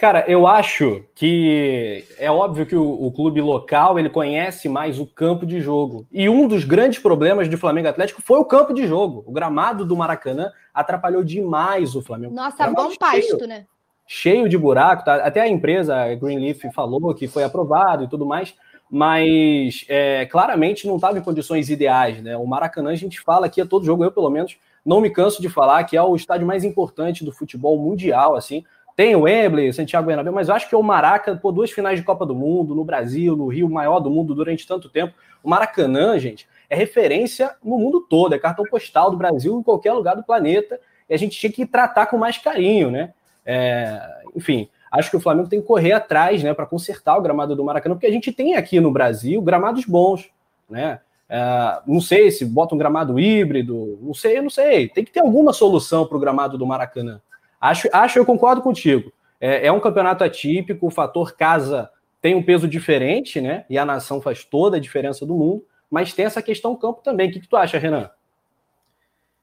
[0.02, 5.06] Cara, eu acho que é óbvio que o, o, clube local ele conhece mais o
[5.06, 6.08] campo de jogo.
[6.12, 9.24] E um dos grandes problemas do Flamengo Atlético foi o campo de jogo.
[9.28, 12.34] O gramado do Maracanã atrapalhou demais o Flamengo.
[12.34, 13.68] Nossa, bom pasto, né?
[14.08, 15.06] Cheio de buraco.
[15.06, 15.18] Tá?
[15.18, 18.56] Até a empresa a Greenleaf falou que foi aprovado e tudo mais.
[18.90, 22.36] Mas é, claramente não estava em condições ideais, né?
[22.36, 25.44] O Maracanã, a gente fala aqui a todo jogo, eu pelo menos não me canso
[25.44, 28.64] de falar que é o estádio mais importante do futebol mundial, assim
[29.02, 31.98] tem o Wembley, o Santiago Bernabéu, mas eu acho que o Maraca, por duas finais
[31.98, 35.16] de Copa do Mundo, no Brasil, no Rio, maior do mundo durante tanto tempo.
[35.44, 39.94] O Maracanã, gente, é referência no mundo todo, é cartão postal do Brasil em qualquer
[39.94, 43.12] lugar do planeta, e a gente tinha que tratar com mais carinho, né?
[43.44, 44.00] É,
[44.36, 47.64] enfim, acho que o Flamengo tem que correr atrás, né, para consertar o gramado do
[47.64, 50.30] Maracanã, porque a gente tem aqui no Brasil gramados bons,
[50.70, 51.00] né?
[51.28, 54.90] É, não sei se bota um gramado híbrido, não sei, não sei.
[54.90, 57.20] Tem que ter alguma solução para o gramado do Maracanã.
[57.62, 59.14] Acho, acho eu concordo contigo.
[59.40, 61.90] É, é um campeonato atípico, o fator casa
[62.22, 63.66] tem um peso diferente, né?
[63.70, 67.30] E a nação faz toda a diferença do mundo, mas tem essa questão campo também.
[67.30, 68.10] O que, que tu acha, Renan?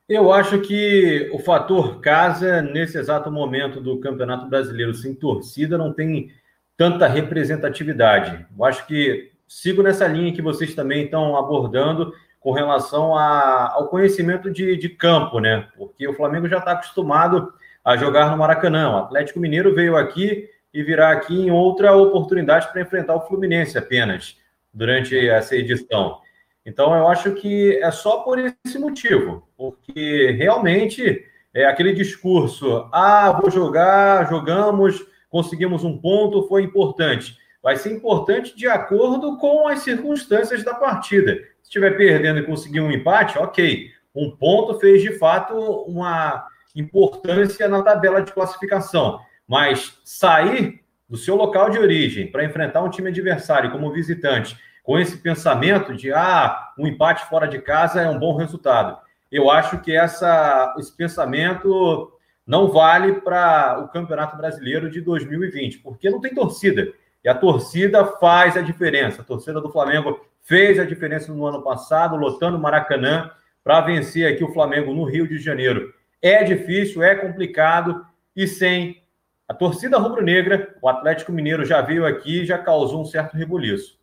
[0.08, 5.92] Eu acho que o fator casa, nesse exato momento do Campeonato Brasileiro sem torcida, não
[5.92, 6.30] tem
[6.76, 8.46] tanta representatividade.
[8.56, 13.88] Eu acho que sigo nessa linha que vocês também estão abordando com relação a, ao
[13.88, 15.68] conhecimento de, de campo, né?
[15.76, 17.52] Porque o Flamengo já está acostumado
[17.88, 18.90] a jogar no Maracanã.
[18.90, 23.78] O Atlético Mineiro veio aqui e virá aqui em outra oportunidade para enfrentar o Fluminense
[23.78, 24.36] apenas
[24.74, 26.18] durante essa edição.
[26.66, 31.24] Então, eu acho que é só por esse motivo, porque realmente
[31.54, 37.38] é aquele discurso: ah, vou jogar, jogamos, conseguimos um ponto, foi importante.
[37.62, 41.36] Vai ser importante de acordo com as circunstâncias da partida.
[41.62, 43.90] Se estiver perdendo e conseguir um empate, ok.
[44.14, 45.54] Um ponto fez de fato
[45.86, 46.46] uma
[46.80, 52.90] importância na tabela de classificação, mas sair do seu local de origem para enfrentar um
[52.90, 54.56] time adversário como visitante
[54.88, 58.96] com esse pensamento de ah, um empate fora de casa é um bom resultado.
[59.30, 62.10] Eu acho que essa, esse pensamento
[62.46, 66.90] não vale para o Campeonato Brasileiro de 2020, porque não tem torcida.
[67.22, 69.20] E a torcida faz a diferença.
[69.20, 73.30] A torcida do Flamengo fez a diferença no ano passado, lotando o Maracanã
[73.62, 75.92] para vencer aqui o Flamengo no Rio de Janeiro.
[76.20, 78.04] É difícil, é complicado
[78.34, 79.02] e sem
[79.48, 83.98] a torcida rubro-negra, o Atlético Mineiro já veio aqui e já causou um certo rebuliço.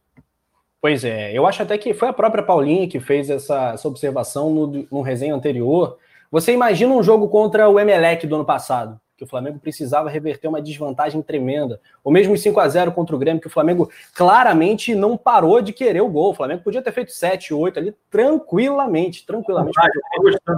[0.81, 4.51] Pois é, eu acho até que foi a própria Paulinha que fez essa, essa observação
[4.51, 5.97] no, no resenha anterior.
[6.31, 10.47] Você imagina um jogo contra o Emelec do ano passado, que o Flamengo precisava reverter
[10.47, 11.79] uma desvantagem tremenda.
[12.03, 15.71] Ou mesmo 5 a 0 contra o Grêmio, que o Flamengo claramente não parou de
[15.71, 16.31] querer o gol.
[16.31, 19.77] O Flamengo podia ter feito 7, 8 ali tranquilamente, tranquilamente.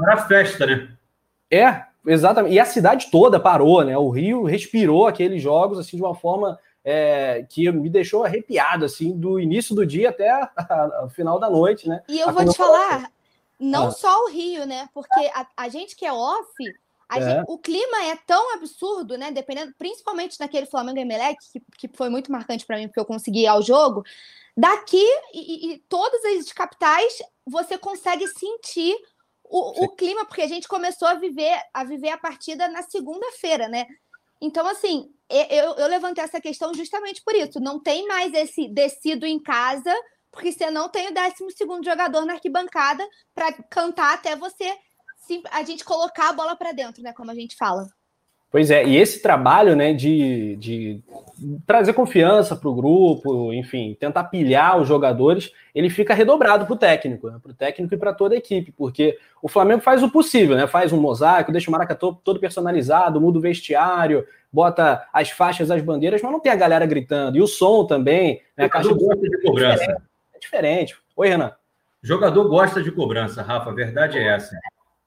[0.05, 0.96] Era festa, né?
[1.51, 2.53] É, exatamente.
[2.53, 3.97] E a cidade toda parou, né?
[3.97, 9.17] O Rio respirou aqueles jogos assim de uma forma é, que me deixou arrepiado, assim,
[9.17, 10.31] do início do dia até
[11.03, 12.01] o final da noite, né?
[12.07, 13.11] E eu a vou te falar,
[13.59, 13.91] não ah.
[13.91, 14.87] só o Rio, né?
[14.93, 16.53] Porque a, a gente que é off,
[17.09, 17.21] é.
[17.21, 19.31] Gente, o clima é tão absurdo, né?
[19.31, 23.43] Dependendo, principalmente naquele Flamengo Emelec, que, que foi muito marcante para mim, porque eu consegui
[23.43, 24.03] ir ao jogo.
[24.55, 28.97] Daqui e, e todas as capitais, você consegue sentir
[29.49, 33.67] o, o, clima, porque a gente começou a viver a viver a partida na segunda-feira,
[33.67, 33.85] né?
[34.41, 37.59] Então, assim, eu, eu levantei essa questão justamente por isso.
[37.59, 39.93] Não tem mais esse descido em casa,
[40.31, 44.77] porque você não tem o 12 jogador na arquibancada para cantar até você
[45.51, 47.13] a gente colocar a bola para dentro, né?
[47.13, 47.87] Como a gente fala.
[48.49, 51.03] Pois é, e esse trabalho, né, de, de
[51.65, 56.77] trazer confiança para o grupo, enfim, tentar pilhar os jogadores, ele fica redobrado para o
[56.77, 60.09] técnico, né, para o técnico e para toda a equipe, porque o Flamengo faz o
[60.09, 65.29] possível, né, faz um mosaico, deixa o Maracanã todo, personalizado, muda o vestiário, bota as
[65.29, 68.69] faixas, as bandeiras, mas não tem a galera gritando, e o som também, né, a
[68.69, 69.83] caixa gosta de cobrança.
[69.83, 70.01] É diferente,
[70.33, 70.95] é diferente.
[71.17, 71.51] Oi, Renan.
[72.01, 74.57] Jogador gosta de cobrança, Rafa, a verdade é essa.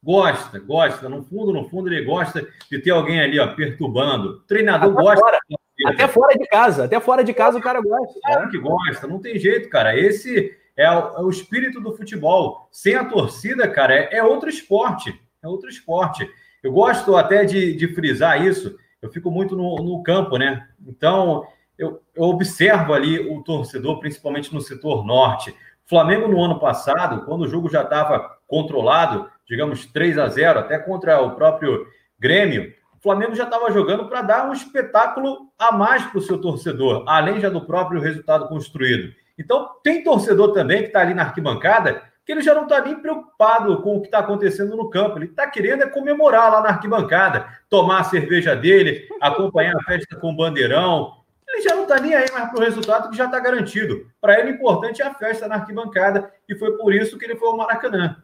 [0.02, 1.08] Gosta, gosta.
[1.08, 4.28] No fundo, no fundo, ele gosta de ter alguém ali, ó, perturbando.
[4.28, 5.20] O treinador até gosta.
[5.20, 5.38] Fora,
[5.86, 8.18] até fora de casa, até fora de casa o cara gosta.
[8.24, 9.96] Claro que gosta, não tem jeito, cara.
[9.98, 12.68] Esse é o, é o espírito do futebol.
[12.70, 15.20] Sem a torcida, cara, é, é, outro esporte.
[15.42, 16.28] É outro esporte.
[16.62, 18.76] Eu gosto até de, de frisar isso.
[19.00, 20.66] Eu fico muito no, no campo, né?
[20.86, 21.46] Então,
[21.78, 25.54] eu, eu observo ali o torcedor, principalmente no setor norte.
[25.86, 30.78] Flamengo, no ano passado, quando o jogo já estava controlado, digamos 3 a 0 até
[30.78, 31.84] contra o próprio
[32.18, 36.40] Grêmio, o Flamengo já estava jogando para dar um espetáculo a mais para o seu
[36.40, 39.12] torcedor, além já do próprio resultado construído.
[39.36, 42.94] Então, tem torcedor também que está ali na arquibancada que ele já não está nem
[42.94, 45.18] preocupado com o que está acontecendo no campo.
[45.18, 50.14] Ele está querendo é comemorar lá na arquibancada, tomar a cerveja dele, acompanhar a festa
[50.14, 51.16] com o bandeirão.
[51.48, 54.06] Ele já não está nem aí mais para o resultado que já está garantido.
[54.20, 57.34] Para ele, o importante é a festa na arquibancada, e foi por isso que ele
[57.34, 58.22] foi ao Maracanã.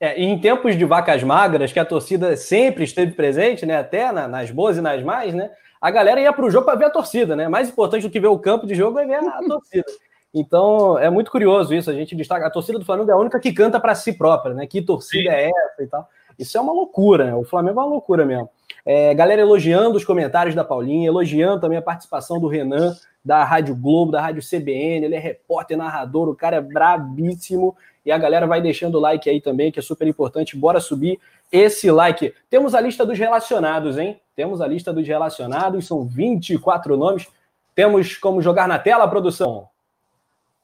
[0.00, 3.76] É, em tempos de vacas magras, que a torcida sempre esteve presente, né?
[3.76, 5.50] Até na, nas boas e nas mais, né?
[5.78, 7.48] A galera ia para o jogo para ver a torcida, né?
[7.48, 9.84] Mais importante do que ver o campo de jogo é ver a torcida.
[10.32, 11.90] Então é muito curioso isso.
[11.90, 12.46] A gente destaca.
[12.46, 14.66] A torcida do Flamengo é a única que canta para si própria, né?
[14.66, 15.36] Que torcida Sim.
[15.36, 16.08] é essa e tal.
[16.38, 17.34] Isso é uma loucura, né?
[17.34, 18.48] O Flamengo é uma loucura mesmo.
[18.86, 23.74] É, galera elogiando os comentários da Paulinha, elogiando também a participação do Renan, da Rádio
[23.76, 25.04] Globo, da Rádio CBN.
[25.04, 27.76] Ele é repórter, narrador, o cara é brabíssimo.
[28.04, 30.56] E a galera vai deixando o like aí também, que é super importante.
[30.56, 31.18] Bora subir
[31.52, 32.34] esse like.
[32.48, 34.20] Temos a lista dos relacionados, hein?
[34.34, 37.28] Temos a lista dos relacionados, são 24 nomes.
[37.74, 39.68] Temos como jogar na tela, produção?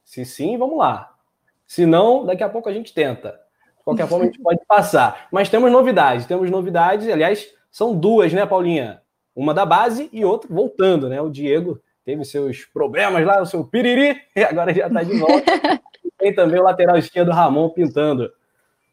[0.05, 1.13] Se sim, vamos lá.
[1.67, 3.41] Se não, daqui a pouco a gente tenta.
[3.79, 5.29] De qualquer forma, a gente pode passar.
[5.31, 9.03] Mas temos novidades, temos novidades, aliás, são duas, né, Paulinha?
[9.35, 11.21] Uma da base e outra voltando, né?
[11.21, 15.53] O Diego teve seus problemas lá, o seu piriri, e agora já está de volta.
[16.19, 18.33] Tem também o lateral esquerdo Ramon pintando.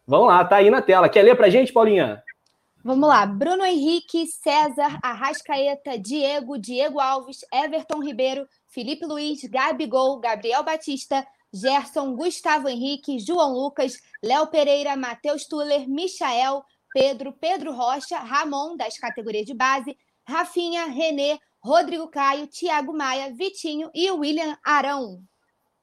[0.06, 1.08] Vamos lá, tá aí na tela.
[1.08, 2.22] Quer ler pra gente, Paulinha?
[2.84, 3.26] Vamos lá.
[3.26, 12.14] Bruno Henrique, César, Arrascaeta, Diego, Diego Alves, Everton Ribeiro, Felipe Luiz, Gabigol, Gabriel Batista, Gerson,
[12.16, 19.46] Gustavo Henrique, João Lucas, Léo Pereira, Matheus Tuller, Michael, Pedro, Pedro Rocha, Ramon, das categorias
[19.46, 25.24] de base, Rafinha, Renê, Rodrigo Caio, Thiago Maia, Vitinho e William Arão.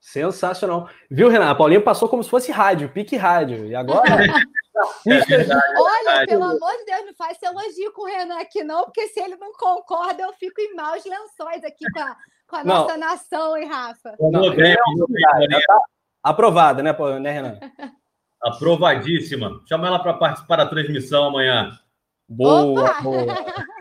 [0.01, 0.89] Sensacional.
[1.11, 1.51] Viu, Renan?
[1.51, 3.67] A Paulinha passou como se fosse rádio, pique rádio.
[3.67, 4.07] E agora.
[5.07, 8.65] é verdade, Olha, pelo amor de Deus, não faz esse elogio com o Renan aqui,
[8.65, 12.57] não, porque se ele não concorda, eu fico em maus lençóis aqui com a, com
[12.57, 14.17] a nossa nação, hein, Rafa?
[14.19, 15.81] Não, bem, é tá
[16.23, 17.61] aprovada, né, né, Renan?
[18.43, 19.61] Aprovadíssima.
[19.69, 21.79] Chama ela para participar da transmissão amanhã.
[22.27, 23.27] Boa, boa.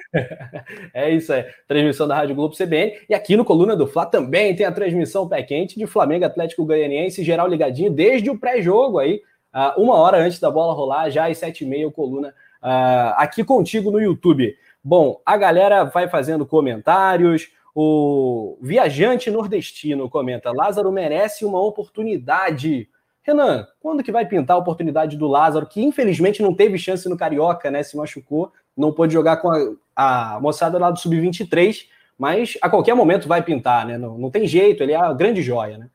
[0.93, 1.45] é isso aí.
[1.67, 2.93] Transmissão da Rádio Globo CBN.
[3.09, 6.65] E aqui no Coluna do Fla também tem a transmissão pé quente de Flamengo Atlético
[6.65, 9.21] Goianiense, geral ligadinho desde o pré-jogo aí,
[9.53, 12.29] uh, uma hora antes da bola rolar, já às sete e meia, o Coluna
[12.61, 14.55] uh, aqui contigo no YouTube.
[14.83, 17.49] Bom, a galera vai fazendo comentários.
[17.75, 22.89] O viajante nordestino comenta: Lázaro merece uma oportunidade.
[23.21, 27.17] Renan, quando que vai pintar a oportunidade do Lázaro, que infelizmente não teve chance no
[27.17, 27.83] Carioca, né?
[27.83, 32.95] Se machucou, não pôde jogar com a, a moçada lá do Sub-23, mas a qualquer
[32.95, 33.97] momento vai pintar, né?
[33.97, 35.89] Não, não tem jeito, ele é a grande joia, né?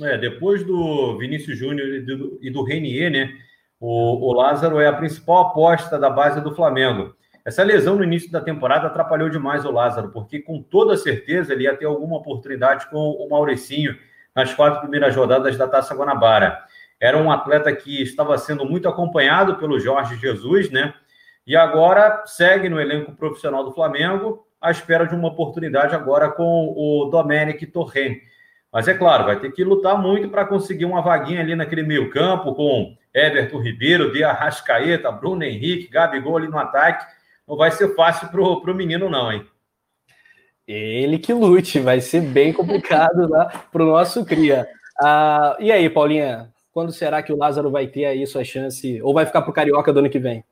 [0.00, 3.32] É, depois do Vinícius Júnior e do, e do Renier, né?
[3.80, 7.16] O, o Lázaro é a principal aposta da base do Flamengo.
[7.44, 11.64] Essa lesão no início da temporada atrapalhou demais o Lázaro, porque com toda certeza ele
[11.64, 13.96] ia ter alguma oportunidade com o Mauricinho
[14.36, 16.58] nas quatro primeiras rodadas da Taça Guanabara.
[17.00, 20.94] Era um atleta que estava sendo muito acompanhado pelo Jorge Jesus, né?
[21.48, 26.74] E agora segue no elenco profissional do Flamengo, à espera de uma oportunidade agora com
[26.76, 28.18] o Domenic Torren.
[28.70, 32.54] Mas é claro, vai ter que lutar muito para conseguir uma vaguinha ali naquele meio-campo
[32.54, 37.06] com Everton Ribeiro, De Arrascaeta, Bruno Henrique, Gabigol ali no ataque.
[37.48, 39.42] Não vai ser fácil para o menino, não, hein?
[40.66, 44.68] Ele que lute, vai ser bem complicado lá para o nosso cria.
[45.00, 49.00] Ah, e aí, Paulinha, quando será que o Lázaro vai ter aí sua chance?
[49.00, 50.44] Ou vai ficar para o Carioca do ano que vem?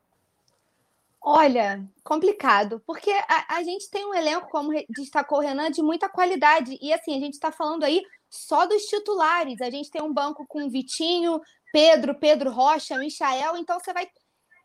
[1.29, 6.07] Olha, complicado, porque a, a, gente tem um elenco, como destacou o Renan, de muita
[6.07, 6.79] qualidade.
[6.81, 9.59] E assim, a gente está falando aí só dos titulares.
[9.59, 11.41] A gente tem um banco com Vitinho,
[11.73, 13.57] Pedro, Pedro Rocha, Michael.
[13.57, 14.07] Então você vai,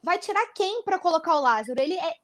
[0.04, 1.80] vai tirar quem para colocar o Lázaro?
[1.80, 2.14] Ele é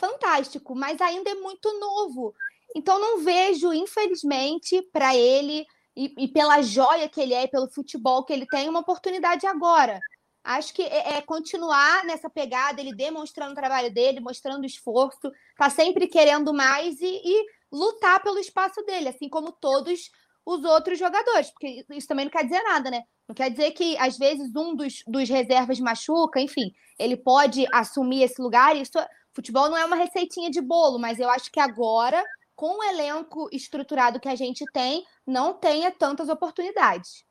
[0.00, 2.34] fantástico, mas ainda é muito novo.
[2.74, 8.24] Então não vejo, infelizmente, para ele e, e pela joia que ele é, pelo futebol
[8.24, 10.00] que ele tem, uma oportunidade agora.
[10.44, 15.70] Acho que é, é, continuar nessa pegada, ele demonstrando o trabalho dele, mostrando esforço, tá
[15.70, 20.10] sempre querendo mais e, e, lutar pelo espaço dele, assim como todos
[20.44, 23.02] os outros jogadores, porque isso também não quer dizer nada, né?
[23.28, 28.24] Não quer dizer que às vezes um dos, dos reservas machuca, enfim, ele pode assumir
[28.24, 28.76] esse lugar.
[28.76, 28.98] Isso,
[29.32, 32.22] futebol não é uma receitinha de bolo, mas eu acho que agora,
[32.56, 37.24] com o elenco estruturado que a gente tem, não tenha tantas oportunidades.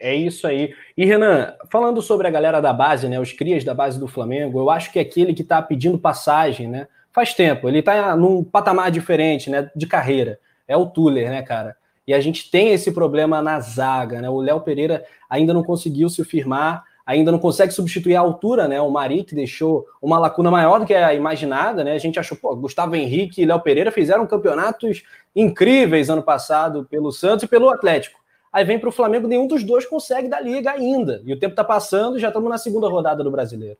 [0.00, 0.74] É isso aí.
[0.96, 4.58] E Renan, falando sobre a galera da base, né, os crias da base do Flamengo,
[4.58, 6.88] eu acho que é aquele que está pedindo passagem, né?
[7.12, 10.40] Faz tempo, ele está num patamar diferente, né, de carreira.
[10.66, 11.76] É o Tuller, né, cara?
[12.06, 14.30] E a gente tem esse problema na zaga, né?
[14.30, 18.80] O Léo Pereira ainda não conseguiu se firmar, ainda não consegue substituir a altura, né?
[18.80, 21.92] O Mari que deixou uma lacuna maior do que a imaginada, né?
[21.92, 25.02] A gente achou, pô, Gustavo Henrique e Léo Pereira fizeram campeonatos
[25.36, 28.19] incríveis ano passado pelo Santos e pelo Atlético.
[28.52, 31.22] Aí vem para o Flamengo, nenhum dos dois consegue da liga ainda.
[31.24, 33.78] E o tempo está passando e já estamos na segunda rodada do brasileiro.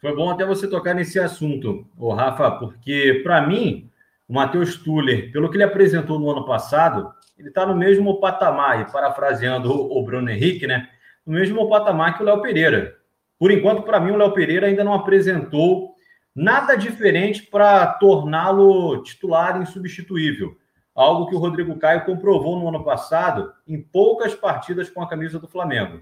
[0.00, 3.90] Foi bom até você tocar nesse assunto, o Rafa, porque para mim,
[4.28, 8.82] o Matheus Tuller, pelo que ele apresentou no ano passado, ele está no mesmo patamar,
[8.82, 10.88] e parafraseando o Bruno Henrique, né?
[11.26, 12.94] No mesmo patamar que o Léo Pereira.
[13.38, 15.94] Por enquanto, para mim, o Léo Pereira ainda não apresentou
[16.34, 20.54] nada diferente para torná-lo titular insubstituível
[20.94, 25.38] algo que o Rodrigo Caio comprovou no ano passado em poucas partidas com a camisa
[25.38, 26.00] do Flamengo.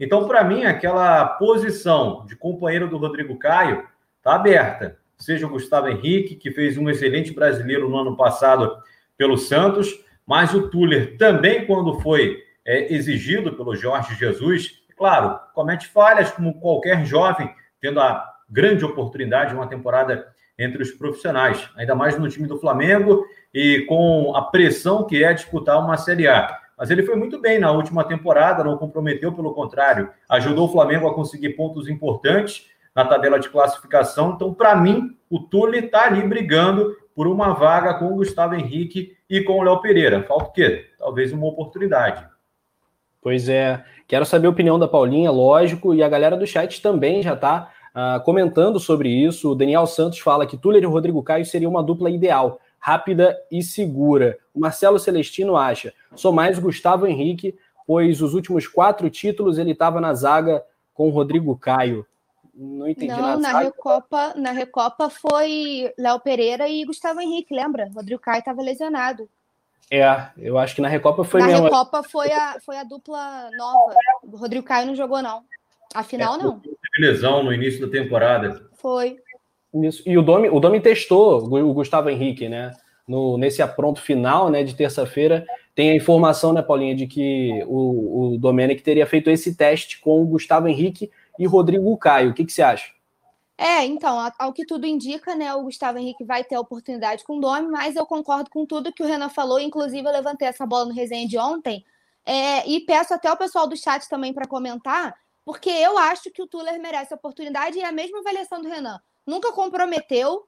[0.00, 4.98] Então, para mim, aquela posição de companheiro do Rodrigo Caio está aberta.
[5.16, 8.76] Seja o Gustavo Henrique, que fez um excelente brasileiro no ano passado
[9.16, 15.86] pelo Santos, mas o Tuller também, quando foi é, exigido pelo Jorge Jesus, claro, comete
[15.86, 20.26] falhas como qualquer jovem, tendo a grande oportunidade de uma temporada
[20.62, 25.32] entre os profissionais, ainda mais no time do Flamengo e com a pressão que é
[25.32, 26.58] disputar uma Série A.
[26.76, 31.06] Mas ele foi muito bem na última temporada, não comprometeu, pelo contrário, ajudou o Flamengo
[31.06, 34.32] a conseguir pontos importantes na tabela de classificação.
[34.34, 39.16] Então, para mim, o Tule está ali brigando por uma vaga com o Gustavo Henrique
[39.28, 40.22] e com o Léo Pereira.
[40.22, 40.86] Falta o quê?
[40.98, 42.26] Talvez uma oportunidade.
[43.20, 43.84] Pois é.
[44.08, 47.70] Quero saber a opinião da Paulinha, lógico, e a galera do chat também já está
[47.94, 49.50] uh, comentando sobre isso.
[49.50, 53.62] O Daniel Santos fala que Tuller e Rodrigo Caio seria uma dupla ideal, rápida e
[53.62, 54.38] segura.
[54.54, 60.00] O Marcelo Celestino acha, sou mais Gustavo Henrique, pois os últimos quatro títulos ele estava
[60.00, 60.62] na zaga
[60.94, 62.06] com o Rodrigo Caio.
[62.54, 63.40] Não entendi Não, nada.
[63.40, 67.90] Na Recopa, na Recopa foi Léo Pereira e Gustavo Henrique, lembra?
[67.94, 69.28] Rodrigo Caio estava lesionado.
[69.90, 71.64] É, eu acho que na Recopa foi na mesmo.
[71.64, 73.94] Na Recopa foi a, foi a dupla nova.
[74.22, 75.44] O Rodrigo Caio não jogou, não.
[75.94, 76.62] Afinal, é, não.
[76.92, 78.68] Teve lesão no início da temporada.
[78.74, 79.16] Foi.
[79.74, 80.02] Isso.
[80.06, 82.72] E o Domi, o Domi testou o Gustavo Henrique, né?
[83.08, 88.34] No, nesse apronto final, né, de terça-feira, tem a informação, né, Paulinha, de que o,
[88.34, 92.30] o Domenech teria feito esse teste com o Gustavo Henrique e Rodrigo Caio.
[92.30, 92.92] O que, que você acha?
[93.58, 97.38] É, então, ao que tudo indica, né, o Gustavo Henrique vai ter a oportunidade com
[97.38, 100.66] o Domi, mas eu concordo com tudo que o Renan falou, inclusive eu levantei essa
[100.66, 101.84] bola no resenha de ontem,
[102.24, 105.14] é, e peço até o pessoal do chat também para comentar,
[105.44, 108.68] porque eu acho que o Tuller merece a oportunidade e é a mesma avaliação do
[108.68, 109.00] Renan.
[109.26, 110.46] Nunca comprometeu.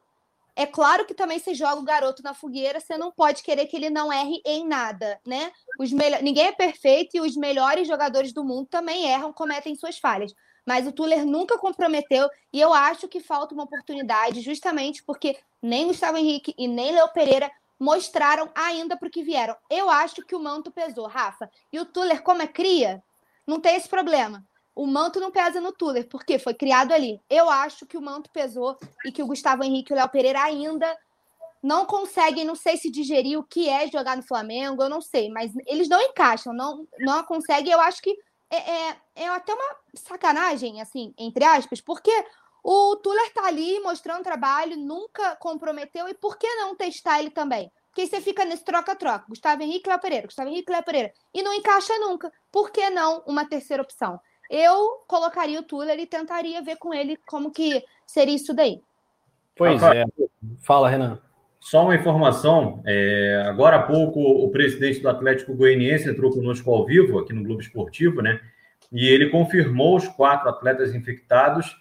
[0.57, 3.77] É claro que também você joga o garoto na fogueira, você não pode querer que
[3.77, 5.51] ele não erre em nada, né?
[5.81, 6.23] Os melhor...
[6.23, 10.33] Ninguém é perfeito e os melhores jogadores do mundo também erram, cometem suas falhas.
[10.65, 15.89] Mas o Tuller nunca comprometeu e eu acho que falta uma oportunidade, justamente porque nem
[15.89, 19.57] Gustavo Henrique e nem Léo Pereira mostraram ainda para o que vieram.
[19.69, 21.51] Eu acho que o manto pesou, Rafa.
[21.73, 23.03] E o Tuller, como é cria,
[23.45, 27.21] não tem esse problema o manto não pesa no Tuller, porque foi criado ali.
[27.31, 30.43] Eu acho que o manto pesou e que o Gustavo Henrique e o Léo Pereira
[30.43, 30.97] ainda
[31.63, 35.31] não conseguem, não sei se digerir o que é jogar no Flamengo, eu não sei,
[35.31, 37.73] mas eles não encaixam, não, não conseguem.
[37.73, 38.15] Eu acho que
[38.51, 42.13] é, é, é até uma sacanagem, assim, entre aspas, porque
[42.63, 47.71] o Tuller tá ali mostrando trabalho, nunca comprometeu, e por que não testar ele também?
[47.89, 49.25] Porque você fica nesse troca-troca.
[49.29, 51.13] Gustavo Henrique Léo Pereira, Gustavo Henrique Léo Pereira.
[51.33, 52.33] E não encaixa nunca.
[52.51, 54.21] Por que não uma terceira opção?
[54.51, 58.81] Eu colocaria o Tuller e tentaria ver com ele como que seria isso daí.
[59.57, 60.05] Pois é.
[60.61, 61.19] Fala, Renan.
[61.61, 66.85] Só uma informação, é, agora há pouco o presidente do Atlético Goianiense entrou conosco ao
[66.85, 68.39] vivo aqui no Globo Esportivo, né?
[68.93, 71.75] E ele confirmou os quatro atletas infectados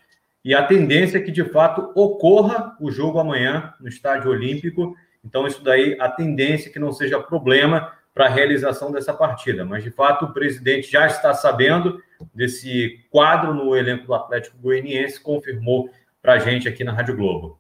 [0.43, 4.95] e a tendência é que de fato ocorra o jogo amanhã no Estádio Olímpico.
[5.23, 9.63] Então, isso daí, a tendência é que não seja problema para a realização dessa partida.
[9.63, 12.01] Mas, de fato, o presidente já está sabendo
[12.33, 15.89] desse quadro no elenco do Atlético Goianiense, confirmou
[16.21, 17.59] para a gente aqui na Rádio Globo.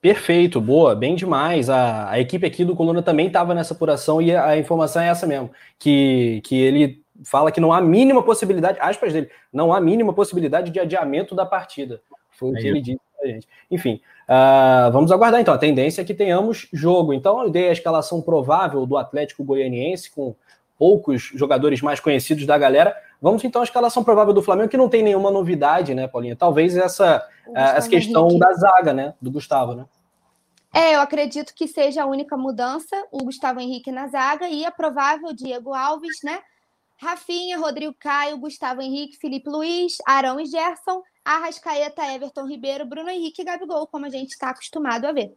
[0.00, 1.68] Perfeito, boa, bem demais.
[1.68, 5.08] A, a equipe aqui do Coluna também estava nessa apuração e a, a, informação é
[5.08, 9.80] essa mesmo, que, que ele fala que não há mínima possibilidade, aspas dele, não há
[9.80, 12.00] mínima possibilidade de adiamento da partida.
[12.30, 13.48] Foi o é que ele disse para a gente.
[13.70, 15.54] Enfim, uh, vamos aguardar então.
[15.54, 17.12] A tendência é que tenhamos jogo.
[17.12, 20.36] Então, eu dei a escalação provável do Atlético Goianiense com
[20.78, 22.94] poucos jogadores mais conhecidos da galera.
[23.26, 26.36] Vamos então à escalação provável do Flamengo, que não tem nenhuma novidade, né, Paulinha?
[26.36, 28.38] Talvez essa, eh, essa questão Henrique.
[28.38, 29.84] da zaga, né, do Gustavo, né?
[30.72, 34.70] É, eu acredito que seja a única mudança, o Gustavo Henrique na zaga e a
[34.70, 36.38] provável Diego Alves, né?
[37.02, 43.42] Rafinha, Rodrigo Caio, Gustavo Henrique, Felipe Luiz, Arão e Gerson, Arrascaeta, Everton Ribeiro, Bruno Henrique
[43.42, 45.34] e Gabigol, como a gente está acostumado a ver.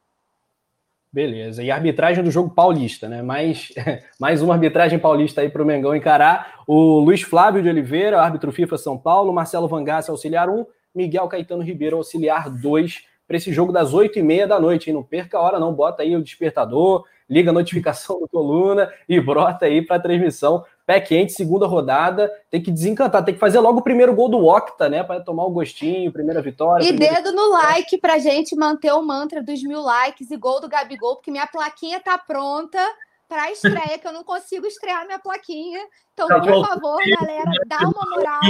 [1.12, 1.64] Beleza.
[1.64, 3.24] E arbitragem do jogo paulista, né?
[3.24, 3.74] Mais,
[4.20, 6.62] mais uma arbitragem paulista aí para o Mengão encarar.
[6.68, 11.64] O Luiz Flávio de Oliveira, árbitro FIFA São Paulo, Marcelo Vangassi, auxiliar 1, Miguel Caetano
[11.64, 14.90] Ribeiro, auxiliar 2, para esse jogo das 8 e meia da noite.
[14.90, 14.96] Hein?
[14.96, 15.74] Não perca a hora, não.
[15.74, 20.66] Bota aí o despertador, liga a notificação do coluna e brota aí para a transmissão
[20.90, 24.44] pé quente, segunda rodada, tem que desencantar, tem que fazer logo o primeiro gol do
[24.44, 26.84] Octa, né, para tomar o gostinho, primeira vitória.
[26.84, 27.22] E primeira...
[27.22, 31.18] dedo no like pra gente manter o mantra dos mil likes e gol do Gabigol,
[31.18, 32.80] porque minha plaquinha tá pronta
[33.28, 35.80] para a estreia, que eu não consigo estrear minha plaquinha.
[36.12, 38.42] Então, tá por favor, galera, dá uma moral.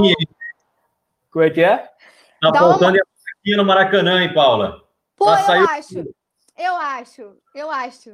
[1.29, 1.77] Como é que é?
[2.41, 3.01] Tá dá faltando uma...
[3.01, 4.81] a plaquinha no Maracanã, hein, Paula?
[5.17, 5.65] Pô, eu saiu...
[5.65, 6.05] acho.
[6.57, 8.13] Eu acho, eu acho.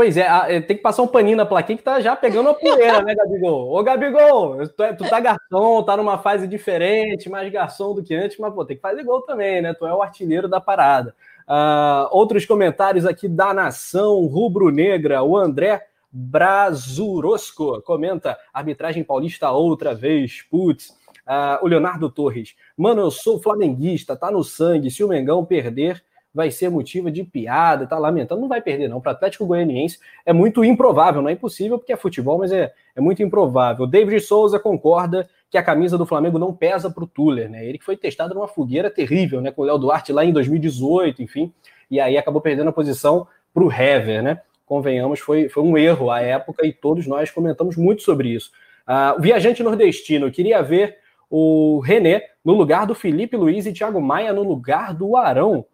[0.00, 2.54] Pois é, é, tem que passar um paninho na plaquinha que tá já pegando a
[2.54, 3.70] poeira, né, Gabigol?
[3.70, 8.14] Ô, Gabigol, tu, é, tu tá garçom, tá numa fase diferente, mais garçom do que
[8.14, 9.74] antes, mas, pô, tem que fazer gol também, né?
[9.74, 11.14] Tu é o artilheiro da parada.
[11.46, 20.40] Uh, outros comentários aqui da Nação Rubro-Negra, o André Brazurosco comenta, arbitragem paulista outra vez,
[20.50, 20.98] putz.
[21.26, 26.02] Uh, o Leonardo Torres, mano, eu sou flamenguista, tá no sangue, se o Mengão perder,
[26.34, 29.00] vai ser motivo de piada, tá lamentando, não vai perder não.
[29.00, 33.00] Para Atlético Goianiense é muito improvável, não é impossível porque é futebol, mas é, é
[33.00, 33.86] muito improvável.
[33.86, 37.66] David Souza concorda que a camisa do Flamengo não pesa para o Tuller, né?
[37.66, 39.50] Ele que foi testado numa fogueira terrível, né?
[39.50, 41.52] Com o Léo Duarte lá em 2018, enfim,
[41.90, 44.40] e aí acabou perdendo a posição para o Hever, né?
[44.64, 48.52] Convenhamos, foi, foi um erro à época e todos nós comentamos muito sobre isso.
[48.86, 54.00] Uh, o viajante nordestino queria ver o René no lugar do Felipe Luiz e Thiago
[54.00, 55.64] Maia no lugar do Arão.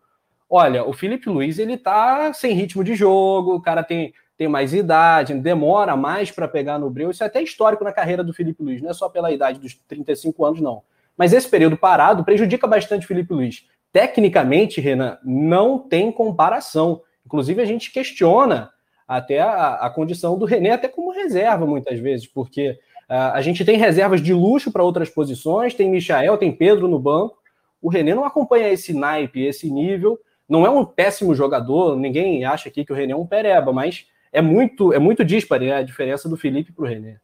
[0.49, 4.73] Olha, o Felipe Luiz ele tá sem ritmo de jogo, o cara tem, tem mais
[4.73, 7.11] idade, demora mais para pegar no breu.
[7.11, 9.75] Isso é até histórico na carreira do Felipe Luiz, não é só pela idade dos
[9.75, 10.83] 35 anos, não.
[11.17, 13.65] Mas esse período parado prejudica bastante o Felipe Luiz.
[13.93, 17.01] Tecnicamente, Renan, não tem comparação.
[17.25, 18.71] Inclusive, a gente questiona
[19.09, 22.71] até a, a condição do René, até como reserva, muitas vezes, porque
[23.09, 26.99] uh, a gente tem reservas de luxo para outras posições, tem Michael, tem Pedro no
[26.99, 27.39] banco.
[27.81, 30.19] O René não acompanha esse naipe, esse nível,
[30.49, 34.07] não é um péssimo jogador, ninguém acha aqui que o René é um pereba, mas
[34.33, 37.19] é muito é muito dispare a diferença do Felipe para o René.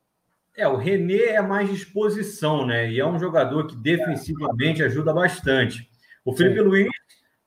[0.57, 2.91] É, o René é mais disposição, né?
[2.91, 5.89] E é um jogador que defensivamente ajuda bastante.
[6.25, 6.65] O Felipe Sim.
[6.65, 6.89] Luiz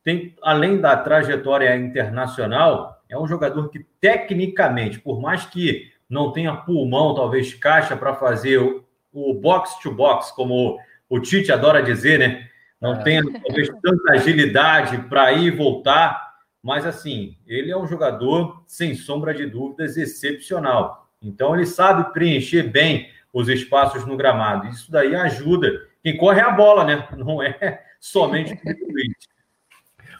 [0.03, 6.55] tem, além da trajetória internacional, é um jogador que, tecnicamente, por mais que não tenha
[6.55, 12.19] pulmão, talvez caixa para fazer o, o box to box, como o Tite adora dizer,
[12.19, 12.49] né?
[12.81, 13.03] Não é.
[13.03, 18.95] tenha talvez tanta agilidade para ir e voltar, mas assim, ele é um jogador, sem
[18.95, 21.09] sombra de dúvidas, excepcional.
[21.21, 24.67] Então ele sabe preencher bem os espaços no gramado.
[24.67, 25.69] Isso daí ajuda.
[26.01, 27.07] Quem corre é a bola, né?
[27.17, 29.35] Não é somente o Luiz.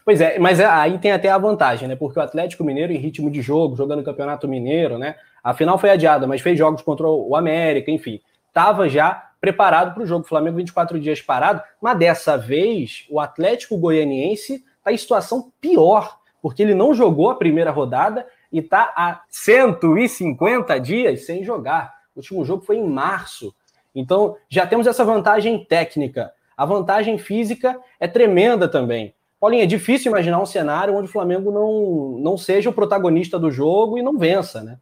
[0.04, 1.96] Pois é, mas é, aí tem até a vantagem, né?
[1.96, 5.16] Porque o Atlético Mineiro, em ritmo de jogo, jogando o Campeonato Mineiro, né?
[5.44, 8.20] A final foi adiada, mas fez jogos contra o América, enfim.
[8.48, 10.26] Estava já preparado para o jogo.
[10.26, 16.18] O Flamengo 24 dias parado, mas dessa vez o Atlético Goianiense está em situação pior,
[16.42, 21.94] porque ele não jogou a primeira rodada e está há 150 dias sem jogar.
[22.16, 23.54] O último jogo foi em março.
[23.94, 26.34] Então já temos essa vantagem técnica.
[26.58, 29.14] A vantagem física é tremenda também.
[29.40, 33.52] Paulinho, é difícil imaginar um cenário onde o Flamengo não, não seja o protagonista do
[33.52, 34.80] jogo e não vença, né?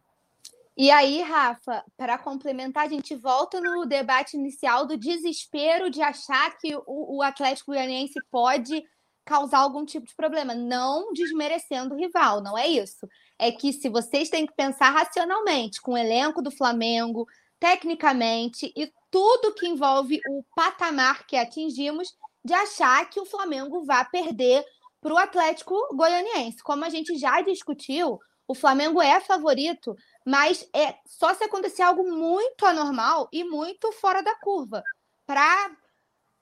[0.76, 6.56] E aí, Rafa, para complementar, a gente volta no debate inicial do desespero de achar
[6.58, 8.82] que o, o Atlético Goianiense pode
[9.24, 13.08] causar algum tipo de problema, não desmerecendo o rival, não é isso.
[13.38, 17.26] É que se vocês têm que pensar racionalmente com o elenco do Flamengo,
[17.58, 22.14] tecnicamente e tudo que envolve o patamar que atingimos,
[22.44, 24.64] de achar que o Flamengo vai perder
[25.00, 26.62] para o Atlético Goianiense.
[26.62, 32.10] Como a gente já discutiu, o Flamengo é favorito, mas é só se acontecer algo
[32.10, 34.82] muito anormal e muito fora da curva
[35.26, 35.70] para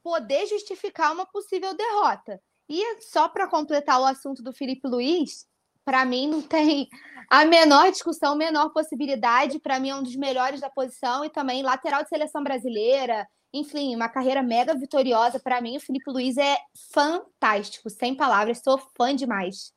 [0.02, 2.40] poder justificar uma possível derrota.
[2.68, 5.46] E só para completar o assunto do Felipe Luiz,
[5.84, 6.88] para mim não tem
[7.28, 9.58] a menor discussão, menor possibilidade.
[9.58, 13.94] Para mim é um dos melhores da posição e também lateral de seleção brasileira, enfim,
[13.94, 15.38] uma carreira mega vitoriosa.
[15.38, 16.56] Para mim, o Felipe Luiz é
[16.92, 19.72] fantástico, sem palavras, sou fã demais.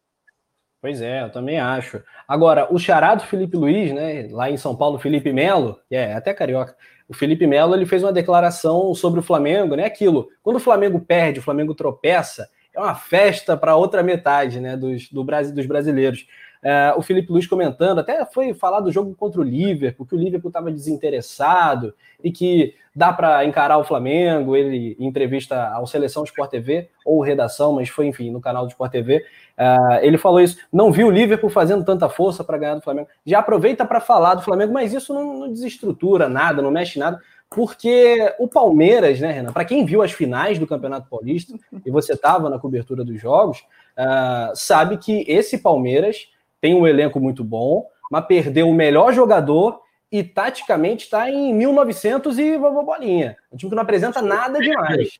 [0.85, 1.99] Pois é, eu também acho.
[2.27, 6.75] Agora, o charado Felipe Luiz, né, lá em São Paulo, Felipe Melo, é até carioca,
[7.09, 10.99] o Felipe Melo, ele fez uma declaração sobre o Flamengo, né, aquilo, quando o Flamengo
[10.99, 16.27] perde, o Flamengo tropeça, é uma festa para outra metade, né, dos, do, dos brasileiros.
[16.67, 20.17] É, o Felipe Luiz comentando, até foi falar do jogo contra o Liverpool, que o
[20.17, 21.93] Liverpool estava desinteressado
[22.23, 24.55] e que dá para encarar o Flamengo.
[24.55, 28.69] Ele, em entrevista ao Seleção Sport TV, ou Redação, mas foi, enfim, no canal do
[28.69, 29.23] Sport TV,
[29.59, 30.57] uh, ele falou isso.
[30.73, 33.09] Não viu o Liverpool fazendo tanta força para ganhar do Flamengo.
[33.23, 37.21] Já aproveita para falar do Flamengo, mas isso não, não desestrutura nada, não mexe nada
[37.47, 39.53] porque o Palmeiras, né, Renan?
[39.53, 41.53] Para quem viu as finais do Campeonato Paulista,
[41.85, 46.27] e você estava na cobertura dos jogos, uh, sabe que esse Palmeiras
[46.61, 49.81] tem um elenco muito bom, mas perdeu o melhor jogador
[50.11, 53.37] e taticamente está em 1900 e bolinha.
[53.51, 55.19] Um time que não apresenta nada demais.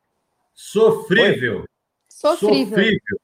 [0.54, 1.66] Sofrível.
[2.08, 2.78] Sofrível.
[2.78, 3.20] Sofrível.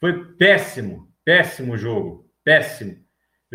[0.00, 3.02] Foi péssimo, péssimo jogo, péssimo.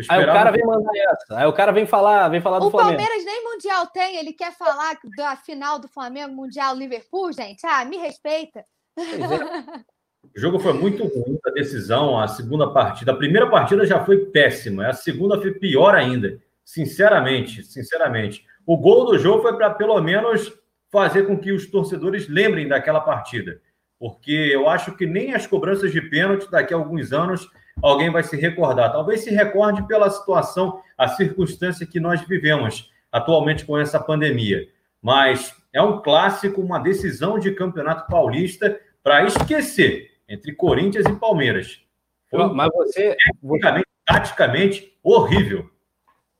[0.08, 1.38] Aí o cara vem mandar essa.
[1.38, 2.94] Aí o cara vem falar, vem falar do o Flamengo.
[2.94, 7.66] O Palmeiras nem mundial tem, ele quer falar da final do Flamengo mundial Liverpool, gente.
[7.66, 8.64] Ah, me respeita.
[8.96, 9.02] É.
[10.36, 13.12] O jogo foi muito ruim a decisão, a segunda partida.
[13.12, 16.38] A primeira partida já foi péssima, a segunda foi pior ainda.
[16.64, 18.44] Sinceramente, sinceramente.
[18.64, 20.52] O gol do jogo foi para pelo menos
[20.90, 23.60] fazer com que os torcedores lembrem daquela partida.
[23.98, 27.48] Porque eu acho que nem as cobranças de pênalti daqui a alguns anos
[27.82, 28.92] alguém vai se recordar.
[28.92, 34.68] Talvez se recorde pela situação, a circunstância que nós vivemos atualmente com essa pandemia.
[35.02, 41.82] Mas é um clássico, uma decisão de campeonato paulista para esquecer entre Corinthians e Palmeiras.
[42.30, 45.68] Foi Mas você, tecnicamente, taticamente, horrível.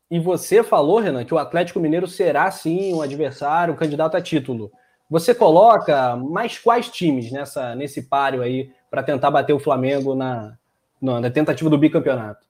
[0.09, 4.23] E você falou, Renan, que o Atlético Mineiro será sim um adversário, um candidato a
[4.23, 4.71] título.
[5.11, 10.57] Você coloca mais quais times nessa, nesse páreo aí para tentar bater o Flamengo na,
[11.01, 12.47] na tentativa do bicampeonato?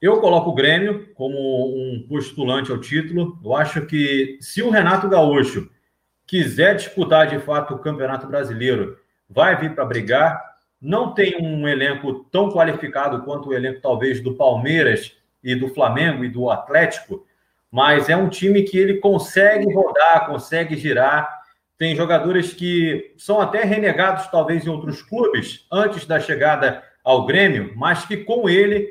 [0.00, 3.38] Eu coloco o Grêmio como um postulante ao título.
[3.44, 5.68] Eu acho que se o Renato Gaúcho
[6.26, 8.96] quiser disputar de fato o Campeonato Brasileiro,
[9.28, 10.49] vai vir para brigar
[10.80, 16.24] não tem um elenco tão qualificado quanto o elenco, talvez, do Palmeiras e do Flamengo
[16.24, 17.26] e do Atlético,
[17.70, 21.40] mas é um time que ele consegue rodar, consegue girar.
[21.78, 27.72] Tem jogadores que são até renegados, talvez, em outros clubes, antes da chegada ao Grêmio,
[27.76, 28.88] mas que com ele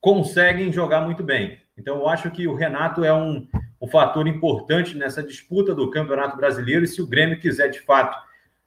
[0.00, 1.58] conseguem jogar muito bem.
[1.76, 3.46] Então, eu acho que o Renato é um,
[3.80, 6.84] um fator importante nessa disputa do Campeonato Brasileiro.
[6.84, 8.16] E se o Grêmio quiser, de fato,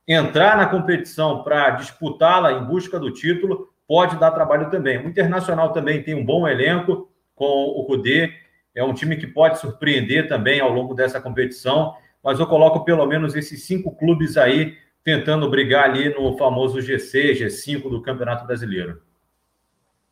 [0.07, 4.97] entrar na competição para disputá-la em busca do título, pode dar trabalho também.
[4.97, 8.33] O Internacional também tem um bom elenco com o Cudê,
[8.73, 11.93] é um time que pode surpreender também ao longo dessa competição,
[12.23, 17.33] mas eu coloco pelo menos esses cinco clubes aí tentando brigar ali no famoso GC,
[17.33, 19.01] G5 do Campeonato Brasileiro.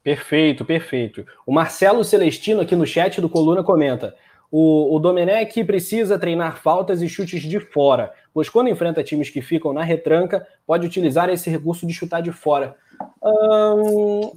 [0.03, 1.25] Perfeito, perfeito.
[1.45, 4.15] O Marcelo Celestino aqui no chat do Coluna comenta:
[4.51, 9.41] o, o Domenech precisa treinar faltas e chutes de fora, pois quando enfrenta times que
[9.41, 12.75] ficam na retranca, pode utilizar esse recurso de chutar de fora.
[13.23, 14.31] Hum,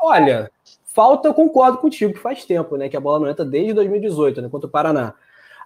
[0.00, 0.50] olha,
[0.84, 2.88] falta eu concordo contigo, que faz tempo, né?
[2.88, 4.48] Que a bola não entra desde 2018, né?
[4.48, 5.14] Contra o Paraná.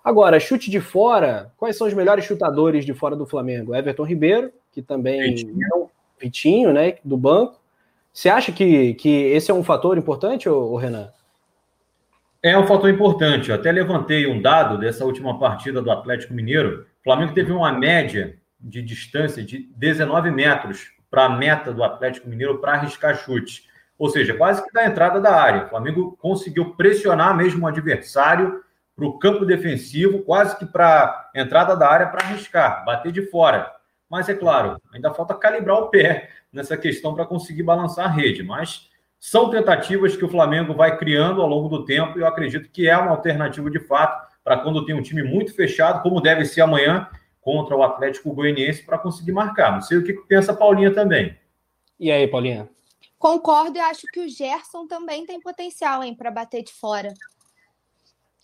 [0.03, 3.75] Agora, chute de fora, quais são os melhores chutadores de fora do Flamengo?
[3.75, 5.35] Everton Ribeiro, que também.
[5.35, 6.95] Vitinho, Vitinho né?
[7.05, 7.61] Do banco.
[8.13, 11.11] Você acha que, que esse é um fator importante, ô, ô Renan?
[12.47, 13.49] É um fator importante.
[13.49, 16.87] Eu até levantei um dado dessa última partida do Atlético Mineiro.
[17.01, 22.29] O Flamengo teve uma média de distância de 19 metros para a meta do Atlético
[22.29, 23.65] Mineiro para arriscar chute.
[23.99, 25.65] Ou seja, quase que da entrada da área.
[25.65, 28.63] O Flamengo conseguiu pressionar mesmo o adversário
[28.95, 33.73] para o campo defensivo, quase que para entrada da área para arriscar, bater de fora.
[34.09, 38.45] Mas é claro, ainda falta calibrar o pé nessa questão para conseguir balançar a rede.
[38.45, 38.89] Mas
[39.19, 42.89] são tentativas que o Flamengo vai criando ao longo do tempo e eu acredito que
[42.89, 46.61] é uma alternativa de fato para quando tem um time muito fechado, como deve ser
[46.61, 47.09] amanhã
[47.41, 49.73] contra o Atlético Goianiense, para conseguir marcar.
[49.73, 51.37] Não sei o que pensa a Paulinha também.
[51.99, 52.69] E aí, Paulinha?
[53.19, 57.13] Concordo e acho que o Gerson também tem potencial, hein, para bater de fora.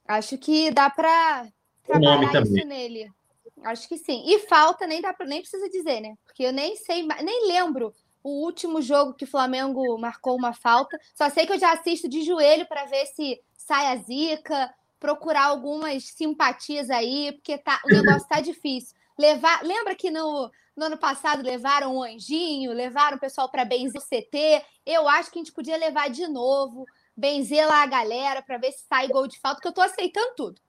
[0.07, 1.47] Acho que dá para
[1.85, 3.11] trabalhar isso nele.
[3.65, 4.25] Acho que sim.
[4.27, 6.15] E falta, nem dá pra, nem precisa dizer, né?
[6.25, 10.99] Porque eu nem sei, nem lembro o último jogo que o Flamengo marcou uma falta.
[11.15, 15.47] Só sei que eu já assisto de joelho para ver se sai a zica, procurar
[15.47, 18.97] algumas simpatias aí, porque tá, o negócio tá difícil.
[19.19, 24.01] Levar, lembra que no, no ano passado levaram o Anjinho, levaram o pessoal para benzer
[24.01, 24.65] o CT.
[24.87, 28.73] Eu acho que a gente podia levar de novo, benzer lá a galera para ver
[28.73, 30.61] se sai gol de falta, que eu tô aceitando tudo.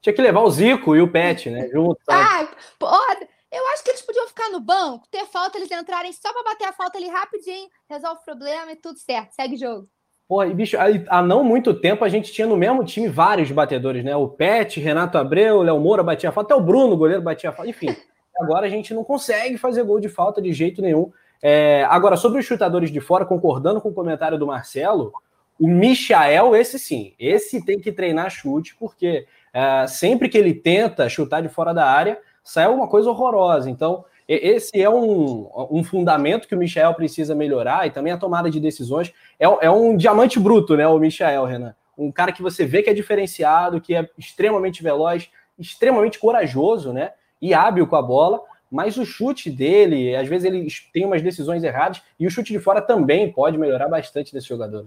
[0.00, 1.68] Tinha que levar o Zico e o Pet, né?
[1.68, 2.00] Junto.
[2.08, 2.48] Ah,
[2.78, 6.44] porra, eu acho que eles podiam ficar no banco, ter falta, eles entrarem só para
[6.44, 9.88] bater a falta ali rapidinho, resolve o problema e tudo certo, segue jogo.
[10.28, 10.76] Porra, e bicho,
[11.08, 14.14] há não muito tempo a gente tinha no mesmo time vários batedores, né?
[14.14, 17.20] O Pet, Renato Abreu, o Léo Moura batia a falta, até o Bruno, o goleiro,
[17.20, 17.88] batia a falta, enfim.
[18.40, 21.12] Agora a gente não consegue fazer gol de falta de jeito nenhum.
[21.42, 25.12] É, agora, sobre os chutadores de fora, concordando com o comentário do Marcelo,
[25.58, 31.08] o Michael, esse sim, esse tem que treinar chute, porque é, sempre que ele tenta
[31.08, 32.18] chutar de fora da área,
[32.50, 33.70] sai uma coisa horrorosa.
[33.70, 38.50] Então, esse é um, um fundamento que o Michel precisa melhorar e também a tomada
[38.50, 39.12] de decisões.
[39.38, 41.76] É, é um diamante bruto, né, o Michel, Renan?
[41.96, 47.12] Um cara que você vê que é diferenciado, que é extremamente veloz, extremamente corajoso, né?
[47.40, 51.62] E hábil com a bola, mas o chute dele, às vezes ele tem umas decisões
[51.62, 54.86] erradas, e o chute de fora também pode melhorar bastante desse jogador.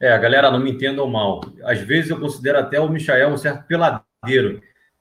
[0.00, 1.42] É, galera, não me entendam mal.
[1.62, 4.60] Às vezes eu considero até o Michael um certo peladeiro,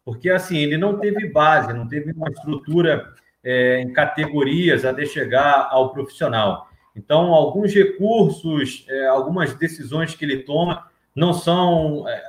[0.10, 5.68] porque assim, ele não teve base, não teve uma estrutura é, em categorias até chegar
[5.70, 6.68] ao profissional.
[6.96, 12.24] Então, alguns recursos, é, algumas decisões que ele toma não são é,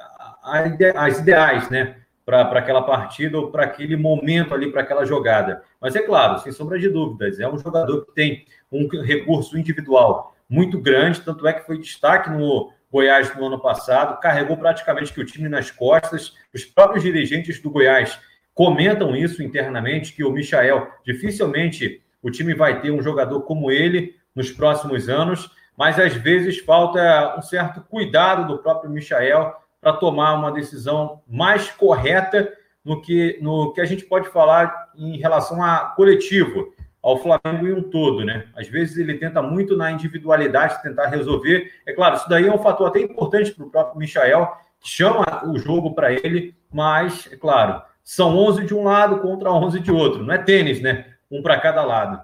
[0.95, 1.97] as ideais, né?
[2.23, 5.63] Para aquela partida ou para aquele momento ali, para aquela jogada.
[5.81, 10.37] Mas é claro, sem sombra de dúvidas, é um jogador que tem um recurso individual
[10.47, 15.21] muito grande, tanto é que foi destaque no Goiás no ano passado, carregou praticamente que
[15.21, 16.35] o time nas costas.
[16.53, 18.19] Os próprios dirigentes do Goiás
[18.55, 24.17] comentam isso internamente, que o Michael dificilmente o time vai ter um jogador como ele
[24.35, 30.35] nos próximos anos, mas às vezes falta um certo cuidado do próprio Michael para tomar
[30.35, 32.53] uma decisão mais correta
[32.85, 36.73] no que, no que a gente pode falar em relação a coletivo
[37.03, 38.47] ao Flamengo em um todo, né?
[38.57, 41.71] Às vezes ele tenta muito na individualidade tentar resolver.
[41.87, 45.25] É claro, isso daí é um fator até importante para o próprio Michael, que chama
[45.47, 49.91] o jogo para ele, mas, é claro, são 11 de um lado contra 11 de
[49.91, 50.23] outro.
[50.23, 51.07] Não é tênis, né?
[51.31, 52.23] Um para cada lado.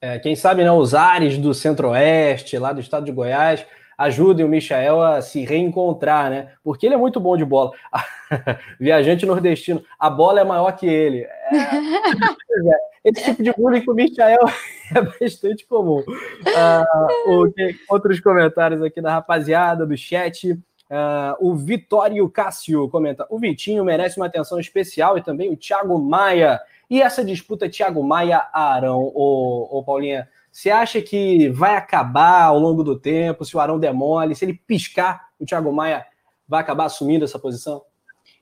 [0.00, 3.64] É, quem sabe, né, os ares do Centro-Oeste, lá do estado de Goiás,
[3.96, 6.52] ajudem o Michael a se reencontrar, né?
[6.62, 7.72] Porque ele é muito bom de bola.
[8.78, 11.20] Viajante nordestino, a bola é maior que ele.
[11.20, 11.56] É...
[11.56, 12.94] é.
[13.04, 14.40] Esse tipo de bullying com o Michael
[14.94, 15.98] é bastante comum.
[15.98, 17.52] Uh,
[17.90, 20.52] outros comentários aqui da rapaziada do chat.
[20.52, 25.98] Uh, o Vitório Cássio comenta: o Vitinho merece uma atenção especial e também o Thiago
[25.98, 26.60] Maia.
[26.88, 32.84] E essa disputa Thiago Maia-Arão, ô, ô Paulinha, você acha que vai acabar ao longo
[32.84, 33.44] do tempo?
[33.44, 36.06] Se o Arão demole, se ele piscar, o Thiago Maia
[36.46, 37.84] vai acabar assumindo essa posição?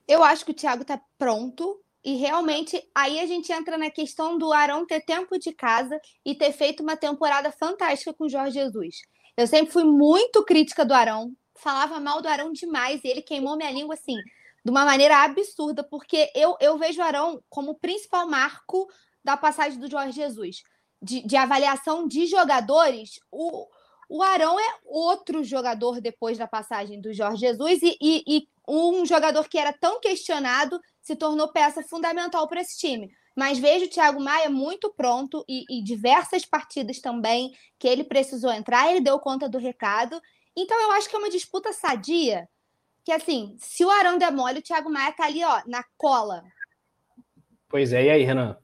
[0.06, 4.36] Eu acho que o Thiago está pronto e realmente aí a gente entra na questão
[4.36, 8.58] do Arão ter tempo de casa e ter feito uma temporada fantástica com o Jorge
[8.58, 8.96] Jesus.
[9.34, 13.56] Eu sempre fui muito crítica do Arão, falava mal do Arão demais e ele queimou
[13.56, 14.16] minha língua assim,
[14.62, 18.86] de uma maneira absurda, porque eu, eu vejo o Arão como o principal marco
[19.24, 20.62] da passagem do Jorge Jesus,
[21.02, 23.66] de, de avaliação de jogadores, o,
[24.08, 29.04] o Arão é outro jogador depois da passagem do Jorge Jesus e, e, e um
[29.04, 33.10] jogador que era tão questionado se tornou peça fundamental para esse time.
[33.34, 38.52] Mas vejo o Thiago Maia muito pronto e, e, diversas partidas também que ele precisou
[38.52, 40.20] entrar, ele deu conta do recado.
[40.56, 42.48] Então eu acho que é uma disputa sadia.
[43.04, 46.44] Que assim, se o Arão der mole, o Thiago Maia tá ali, ó, na cola.
[47.68, 48.61] Pois é, e aí, Renan?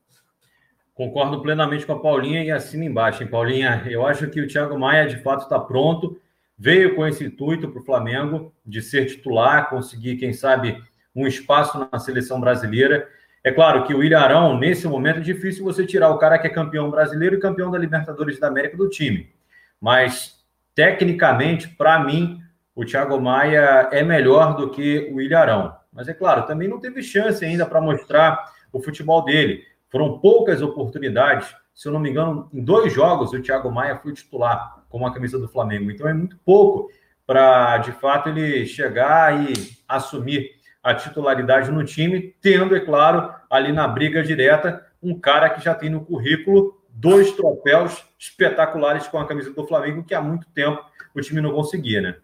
[0.98, 3.84] Concordo plenamente com a Paulinha e assina embaixo, hein, Paulinha?
[3.88, 6.20] Eu acho que o Thiago Maia de fato está pronto,
[6.58, 10.82] veio com esse intuito para o Flamengo de ser titular, conseguir, quem sabe,
[11.14, 13.06] um espaço na seleção brasileira.
[13.44, 16.50] É claro que o Ilharão, nesse momento, é difícil você tirar o cara que é
[16.50, 19.32] campeão brasileiro e campeão da Libertadores da América do time.
[19.80, 20.44] Mas,
[20.74, 22.42] tecnicamente, para mim,
[22.74, 25.76] o Thiago Maia é melhor do que o Ilharão.
[25.92, 29.62] Mas, é claro, também não teve chance ainda para mostrar o futebol dele.
[29.90, 31.54] Foram poucas oportunidades.
[31.74, 35.12] Se eu não me engano, em dois jogos o Thiago Maia foi titular com a
[35.12, 35.90] camisa do Flamengo.
[35.90, 36.88] Então é muito pouco
[37.26, 39.52] para, de fato, ele chegar e
[39.86, 40.50] assumir
[40.82, 45.74] a titularidade no time, tendo, é claro, ali na briga direta, um cara que já
[45.74, 50.82] tem no currículo dois troféus espetaculares com a camisa do Flamengo, que há muito tempo
[51.14, 52.16] o time não conseguia, né?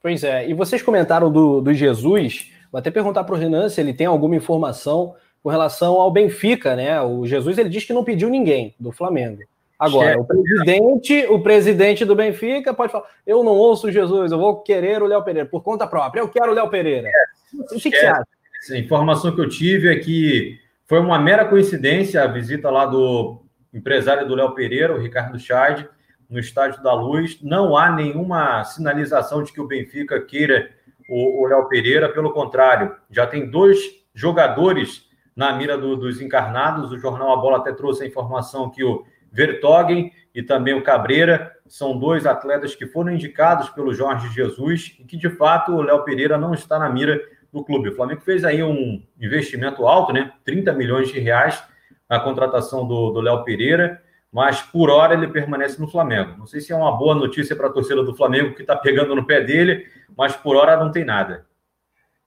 [0.00, 3.80] Pois é, e vocês comentaram do, do Jesus, vou até perguntar para o Renan se
[3.80, 7.00] ele tem alguma informação com relação ao Benfica, né?
[7.02, 9.42] O Jesus ele diz que não pediu ninguém do Flamengo.
[9.78, 14.38] Agora, o presidente, o presidente do Benfica pode falar: eu não ouço o Jesus, eu
[14.38, 16.20] vou querer o Léo Pereira por conta própria.
[16.20, 17.10] Eu quero o Léo Pereira.
[17.52, 18.26] O que, que você acha?
[18.70, 23.42] A informação que eu tive é que foi uma mera coincidência a visita lá do
[23.74, 25.84] empresário do Léo Pereira, o Ricardo Chad,
[26.30, 27.40] no Estádio da Luz.
[27.42, 30.70] Não há nenhuma sinalização de que o Benfica queira
[31.08, 33.78] o Léo Pereira, pelo contrário, já tem dois
[34.14, 36.92] jogadores na mira do, dos encarnados.
[36.92, 41.52] O jornal A Bola até trouxe a informação que o Vertogen e também o Cabreira
[41.66, 46.04] são dois atletas que foram indicados pelo Jorge Jesus e que, de fato, o Léo
[46.04, 47.20] Pereira não está na mira
[47.52, 47.90] do clube.
[47.90, 50.32] O Flamengo fez aí um investimento alto, né?
[50.44, 51.62] 30 milhões de reais
[52.08, 56.36] na contratação do Léo Pereira, mas por hora ele permanece no Flamengo.
[56.38, 59.14] Não sei se é uma boa notícia para a torcida do Flamengo que está pegando
[59.14, 61.46] no pé dele, mas por hora não tem nada.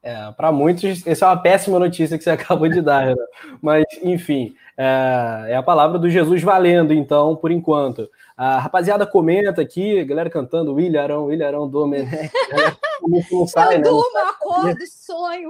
[0.06, 3.26] É, para muitos, essa é uma péssima notícia que você acabou de dar, Renan.
[3.60, 8.08] Mas, enfim, é, é, a palavra do Jesus valendo, então, por enquanto.
[8.38, 12.30] A rapaziada comenta aqui, galera cantando William William Domenech.
[13.32, 13.84] Não sai, Eu né?
[13.84, 15.50] durmo, acordo, sonho,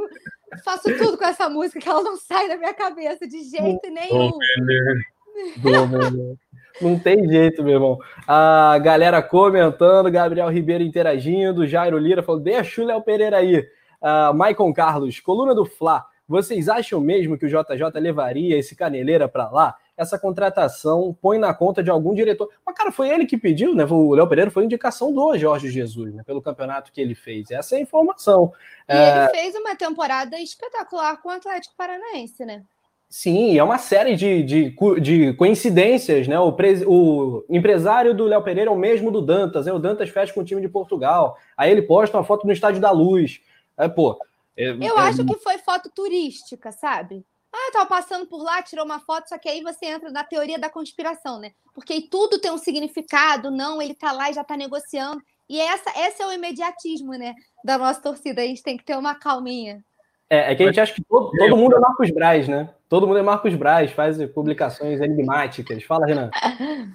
[0.64, 4.32] faço tudo com essa música que ela não sai da minha cabeça de jeito nenhum.
[5.58, 6.38] Domenech.
[6.82, 8.00] Não tem jeito, meu irmão.
[8.28, 13.66] A galera comentando, Gabriel Ribeiro interagindo, Jairo Lira falou: deixa o Léo Pereira aí.
[14.06, 16.06] Uh, Maicon Carlos, coluna do Fla.
[16.28, 19.76] Vocês acham mesmo que o JJ levaria esse caneleira para lá?
[19.98, 22.50] Essa contratação põe na conta de algum diretor.
[22.64, 23.84] Mas, cara, foi ele que pediu, né?
[23.86, 26.22] O Léo Pereira foi indicação do Jorge Jesus, né?
[26.24, 27.50] Pelo campeonato que ele fez.
[27.50, 28.52] Essa é a informação.
[28.88, 29.24] E é...
[29.24, 32.64] ele fez uma temporada espetacular com o Atlético Paranaense, né?
[33.08, 36.38] Sim, é uma série de, de, de coincidências, né?
[36.38, 39.72] O, pres, o empresário do Léo Pereira é o mesmo do Dantas, né?
[39.72, 41.38] O Dantas fecha com o time de Portugal.
[41.56, 43.40] Aí ele posta uma foto no Estádio da Luz.
[43.78, 44.20] É, pô.
[44.58, 45.02] É, eu é...
[45.02, 47.26] acho que foi foto turística, sabe?
[47.54, 50.26] Ah, eu tava passando por lá, tirou uma foto, só que aí você entra na
[50.26, 51.52] teoria da conspiração, né?
[51.74, 55.22] Porque tudo tem um significado, não, ele tá lá e já tá negociando.
[55.50, 57.34] E essa, esse é o imediatismo, né?
[57.64, 58.42] Da nossa torcida.
[58.42, 59.82] A gente tem que ter uma calminha.
[60.30, 62.70] É, é que a gente acha que todo, todo mundo é Marcos Braz, né?
[62.90, 65.84] Todo mundo é Marcos Braz, faz publicações enigmáticas.
[65.84, 66.30] Fala, Renan.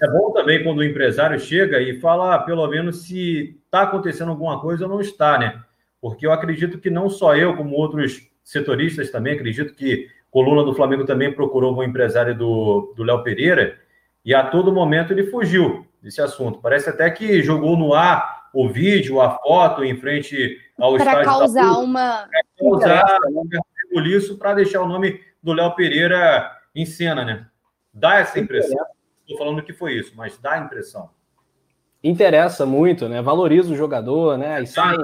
[0.03, 4.61] É bom também quando o empresário chega e fala, pelo menos, se está acontecendo alguma
[4.61, 5.63] coisa ou não está, né?
[6.01, 10.75] Porque eu acredito que não só eu, como outros setoristas também, acredito que coluna do
[10.75, 13.79] Flamengo também procurou um empresário do Léo Pereira,
[14.25, 16.61] e a todo momento ele fugiu desse assunto.
[16.61, 21.25] Parece até que jogou no ar o vídeo, a foto em frente ao pra estádio.
[21.25, 22.29] Causar da uma...
[22.29, 23.19] Para causar
[23.93, 27.47] um isso para deixar o nome do Léo Pereira em cena, né?
[27.93, 28.79] Dá essa impressão.
[29.23, 31.11] Estou falando que foi isso, mas dá a impressão.
[32.03, 33.21] Interessa muito, né?
[33.21, 34.63] Valoriza o jogador, né?
[34.63, 34.97] E sai,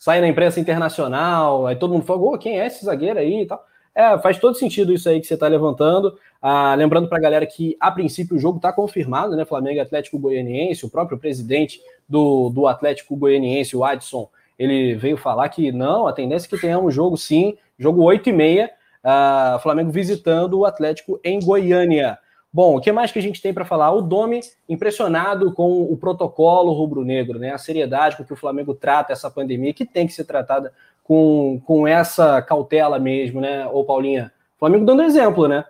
[0.00, 3.46] sai na imprensa internacional, aí todo mundo fala, oh, quem é esse zagueiro aí e
[3.46, 3.62] tal.
[3.94, 6.16] É, faz todo sentido isso aí que você está levantando.
[6.40, 9.44] Ah, lembrando para a galera que, a princípio, o jogo está confirmado, né?
[9.44, 14.26] Flamengo Atlético Goianiense, o próprio presidente do, do Atlético Goianiense, o Adson,
[14.58, 18.32] ele veio falar que não, a tendência é que um jogo sim, jogo 8 e
[18.32, 18.70] meia,
[19.04, 22.18] ah, Flamengo visitando o Atlético em Goiânia.
[22.52, 23.92] Bom, o que mais que a gente tem para falar?
[23.92, 27.52] O Domi impressionado com o protocolo rubro-negro, né?
[27.52, 30.72] A seriedade com que o Flamengo trata essa pandemia, que tem que ser tratada
[31.04, 33.66] com, com essa cautela mesmo, né?
[33.68, 35.64] Ô, Paulinha, o Flamengo dando exemplo, né?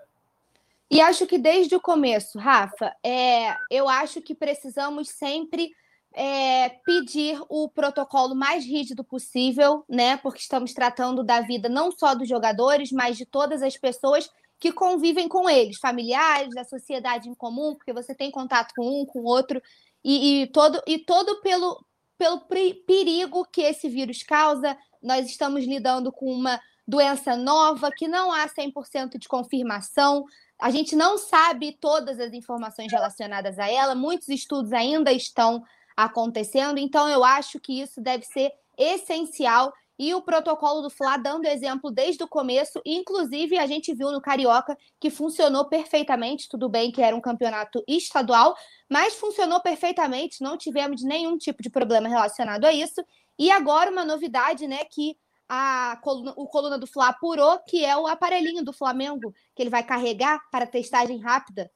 [0.90, 5.70] E acho que desde o começo, Rafa, é, eu acho que precisamos sempre
[6.12, 10.16] é, pedir o protocolo mais rígido possível, né?
[10.16, 14.30] Porque estamos tratando da vida não só dos jogadores, mas de todas as pessoas
[14.60, 19.06] que convivem com eles, familiares, da sociedade em comum, porque você tem contato com um,
[19.06, 19.60] com outro,
[20.04, 21.82] e, e todo, e todo pelo,
[22.18, 22.40] pelo
[22.86, 24.76] perigo que esse vírus causa.
[25.02, 30.26] Nós estamos lidando com uma doença nova que não há 100% de confirmação.
[30.60, 35.64] A gente não sabe todas as informações relacionadas a ela, muitos estudos ainda estão
[35.96, 41.44] acontecendo, então eu acho que isso deve ser essencial e o protocolo do Fla dando
[41.44, 46.90] exemplo desde o começo, inclusive a gente viu no Carioca que funcionou perfeitamente, tudo bem
[46.90, 48.56] que era um campeonato estadual,
[48.88, 53.04] mas funcionou perfeitamente, não tivemos nenhum tipo de problema relacionado a isso.
[53.38, 57.94] E agora uma novidade, né, que a coluna, o coluna do Fla apurou, que é
[57.94, 61.70] o aparelhinho do Flamengo, que ele vai carregar para testagem rápida.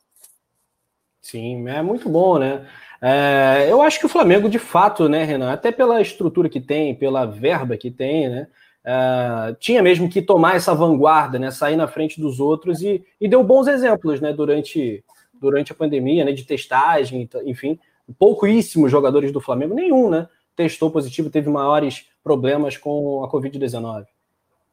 [1.25, 2.67] Sim, é muito bom, né?
[3.01, 6.95] É, eu acho que o Flamengo, de fato, né, Renan, até pela estrutura que tem,
[6.95, 8.47] pela verba que tem, né,
[8.85, 13.27] é, tinha mesmo que tomar essa vanguarda, né, sair na frente dos outros e, e
[13.27, 15.03] deu bons exemplos, né, durante,
[15.41, 17.79] durante a pandemia, né, de testagem, enfim,
[18.19, 24.05] pouquíssimos jogadores do Flamengo, nenhum, né, testou positivo, teve maiores problemas com a Covid-19.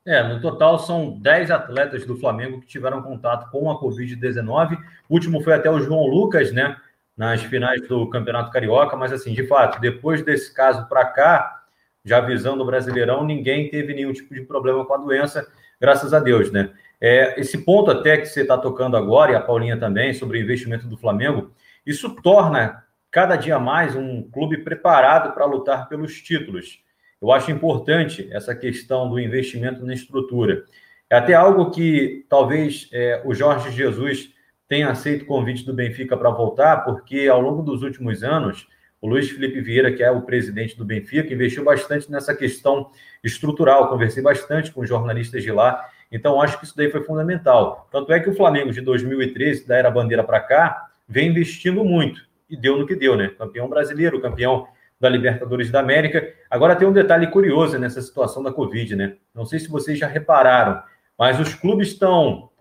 [0.05, 4.77] É, no total são 10 atletas do Flamengo que tiveram contato com a Covid-19.
[5.07, 6.75] O último foi até o João Lucas, né?
[7.21, 11.61] nas finais do Campeonato Carioca, mas assim, de fato, depois desse caso para cá,
[12.03, 15.47] já avisando o Brasileirão, ninguém teve nenhum tipo de problema com a doença,
[15.79, 16.71] graças a Deus, né?
[16.99, 20.41] É, esse ponto até que você está tocando agora, e a Paulinha também, sobre o
[20.41, 21.51] investimento do Flamengo,
[21.85, 26.79] isso torna cada dia mais um clube preparado para lutar pelos títulos.
[27.21, 30.65] Eu acho importante essa questão do investimento na estrutura.
[31.09, 34.33] É até algo que talvez é, o Jorge Jesus
[34.67, 38.65] tem aceito o convite do Benfica para voltar, porque ao longo dos últimos anos,
[39.01, 42.89] o Luiz Felipe Vieira, que é o presidente do Benfica, investiu bastante nessa questão
[43.23, 43.89] estrutural.
[43.89, 47.87] Conversei bastante com jornalistas de lá, então acho que isso daí foi fundamental.
[47.91, 52.21] Tanto é que o Flamengo de 2013, da era bandeira para cá, vem investindo muito
[52.49, 53.27] e deu no que deu, né?
[53.37, 54.67] Campeão brasileiro, campeão
[55.01, 56.31] da Libertadores da América.
[56.47, 59.15] Agora tem um detalhe curioso nessa situação da Covid, né?
[59.33, 60.81] Não sei se vocês já repararam,
[61.17, 62.51] mas os clubes estão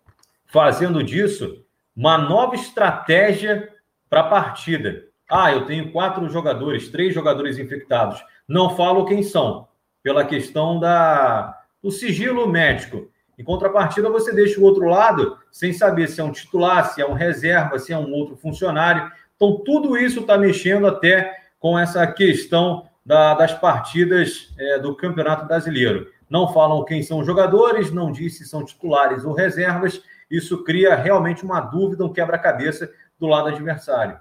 [0.47, 1.62] fazendo disso
[1.95, 3.68] uma nova estratégia
[4.09, 5.05] para a partida.
[5.30, 8.24] Ah, eu tenho quatro jogadores, três jogadores infectados.
[8.49, 9.68] Não falo quem são,
[10.03, 13.11] pela questão da, do sigilo médico.
[13.38, 17.07] Em contrapartida, você deixa o outro lado sem saber se é um titular, se é
[17.07, 19.11] um reserva, se é um outro funcionário.
[19.36, 25.46] Então, tudo isso está mexendo até com essa questão da, das partidas é, do Campeonato
[25.46, 26.11] Brasileiro.
[26.28, 30.94] Não falam quem são os jogadores, não diz se são titulares ou reservas, isso cria
[30.94, 34.18] realmente uma dúvida, um quebra-cabeça do lado adversário.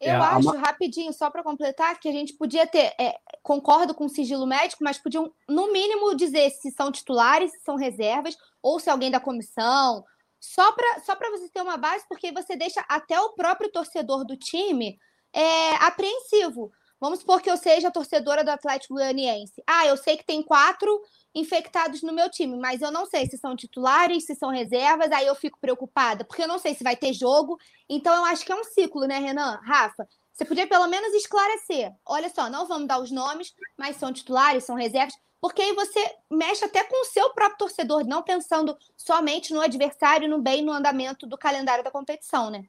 [0.00, 0.58] Eu é, acho, uma...
[0.58, 4.82] rapidinho, só para completar, que a gente podia ter, é, concordo com o sigilo médico,
[4.82, 9.20] mas podiam, no mínimo, dizer se são titulares, se são reservas, ou se alguém da
[9.20, 10.02] comissão,
[10.40, 14.38] só para só você ter uma base, porque você deixa até o próprio torcedor do
[14.38, 14.98] time
[15.32, 16.72] é, apreensivo.
[17.00, 19.62] Vamos supor que eu seja torcedora do Atlético Goianiense.
[19.66, 21.00] Ah, eu sei que tem quatro
[21.34, 25.26] infectados no meu time, mas eu não sei se são titulares, se são reservas, aí
[25.26, 27.58] eu fico preocupada, porque eu não sei se vai ter jogo.
[27.88, 29.58] Então eu acho que é um ciclo, né, Renan?
[29.62, 31.90] Rafa, você podia pelo menos esclarecer.
[32.04, 36.16] Olha só, não vamos dar os nomes, mas são titulares, são reservas, porque aí você
[36.30, 40.72] mexe até com o seu próprio torcedor, não pensando somente no adversário, no bem, no
[40.72, 42.64] andamento do calendário da competição, né?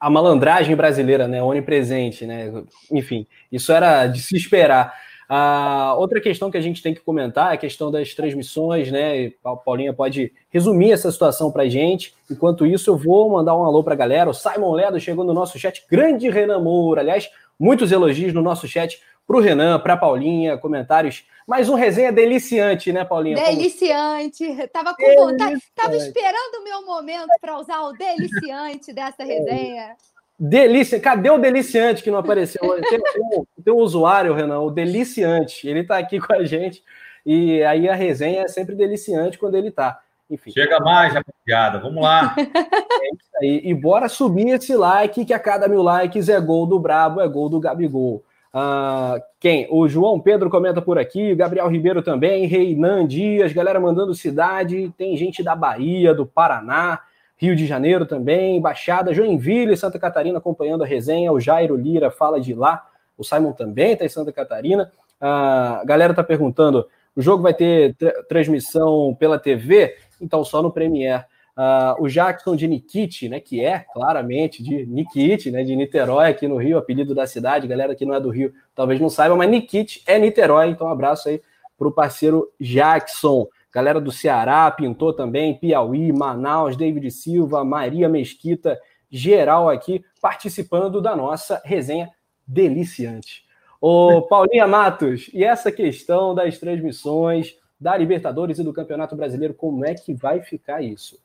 [0.00, 2.50] A malandragem brasileira, né, onipresente, né?
[2.90, 4.94] Enfim, isso era de se esperar.
[5.32, 9.30] A outra questão que a gente tem que comentar é a questão das transmissões, né?
[9.44, 12.12] A Paulinha pode resumir essa situação para gente.
[12.28, 14.28] Enquanto isso, eu vou mandar um alô para a galera.
[14.28, 15.84] O Simon Ledo chegou no nosso chat.
[15.88, 17.02] Grande Renan Moura.
[17.02, 21.24] Aliás, muitos elogios no nosso chat para o Renan, para a Paulinha, comentários.
[21.50, 23.34] Mais um resenha deliciante, né, Paulinha?
[23.34, 24.46] Deliciante.
[24.46, 24.68] Como...
[24.68, 29.96] Tava com vontade, tava esperando o meu momento para usar o deliciante dessa resenha.
[30.38, 32.60] Delícia, cadê o deliciante que não apareceu?
[32.88, 35.66] Tem, tem, um, tem um usuário, Renan, o deliciante.
[35.66, 36.84] Ele está aqui com a gente
[37.26, 39.98] e aí a resenha é sempre deliciante quando ele está.
[40.30, 40.52] Enfim.
[40.52, 41.80] Chega mais, rapaziada.
[41.80, 42.32] Vamos lá.
[43.02, 43.60] É isso aí.
[43.64, 47.26] E bora subir esse like, que a cada mil likes é gol do Brabo, é
[47.26, 48.22] gol do Gabigol.
[48.52, 49.68] Uh, quem?
[49.70, 55.16] O João Pedro comenta por aqui, Gabriel Ribeiro também, Reinan Dias, galera mandando cidade, tem
[55.16, 57.00] gente da Bahia, do Paraná.
[57.36, 61.32] Rio de Janeiro também, Baixada, Joinville, Santa Catarina acompanhando a resenha.
[61.32, 62.86] O Jairo Lira fala de lá.
[63.16, 64.92] O Simon também está em Santa Catarina.
[65.18, 66.86] A galera está perguntando:
[67.16, 67.96] o jogo vai ter
[68.28, 69.96] transmissão pela TV?
[70.20, 71.24] Então, só no Premiere.
[71.56, 76.48] Uh, o Jackson de Nikit, né, que é claramente de Nikit, né, de Niterói, aqui
[76.48, 79.50] no Rio, apelido da cidade, galera que não é do Rio talvez não saiba, mas
[79.50, 81.42] Nikit é Niterói, então um abraço aí
[81.76, 83.46] para o parceiro Jackson.
[83.72, 88.78] Galera do Ceará pintou também, Piauí, Manaus, David Silva, Maria Mesquita,
[89.10, 92.10] geral aqui participando da nossa resenha
[92.46, 93.44] deliciante.
[93.80, 99.86] Ô, Paulinha Matos, e essa questão das transmissões da Libertadores e do Campeonato Brasileiro, como
[99.86, 101.18] é que vai ficar isso?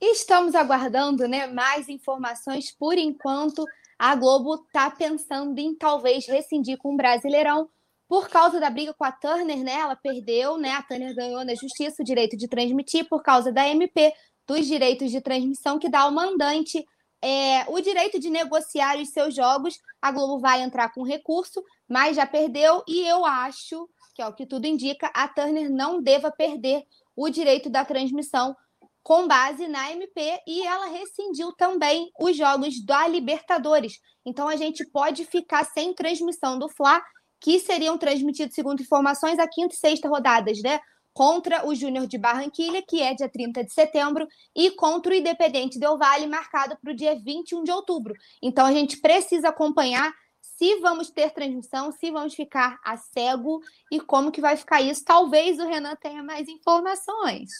[0.00, 2.70] Estamos aguardando né, mais informações.
[2.76, 3.64] Por enquanto,
[3.98, 7.68] a Globo está pensando em talvez rescindir com o Brasileirão
[8.08, 9.74] por causa da briga com a Turner, né?
[9.74, 10.72] Ela perdeu, né?
[10.72, 14.12] A Turner ganhou na justiça o direito de transmitir por causa da MP
[14.46, 16.84] dos direitos de transmissão que dá ao mandante
[17.22, 19.80] é, o direito de negociar os seus jogos.
[20.02, 24.32] A Globo vai entrar com recurso, mas já perdeu e eu acho que é o
[24.32, 26.84] que tudo indica, a Turner não deva perder
[27.16, 28.56] o direito da transmissão
[29.04, 34.00] com base na MP e ela rescindiu também os jogos da Libertadores.
[34.24, 37.04] Então a gente pode ficar sem transmissão do Fla,
[37.38, 40.80] que seriam transmitidos, segundo informações, a quinta e sexta rodadas, né?
[41.12, 44.26] Contra o Júnior de Barranquilha, que é dia 30 de setembro,
[44.56, 48.14] e contra o Independente Del Vale, marcado para o dia 21 de outubro.
[48.42, 53.60] Então a gente precisa acompanhar se vamos ter transmissão, se vamos ficar a cego
[53.92, 55.04] e como que vai ficar isso.
[55.04, 57.50] Talvez o Renan tenha mais informações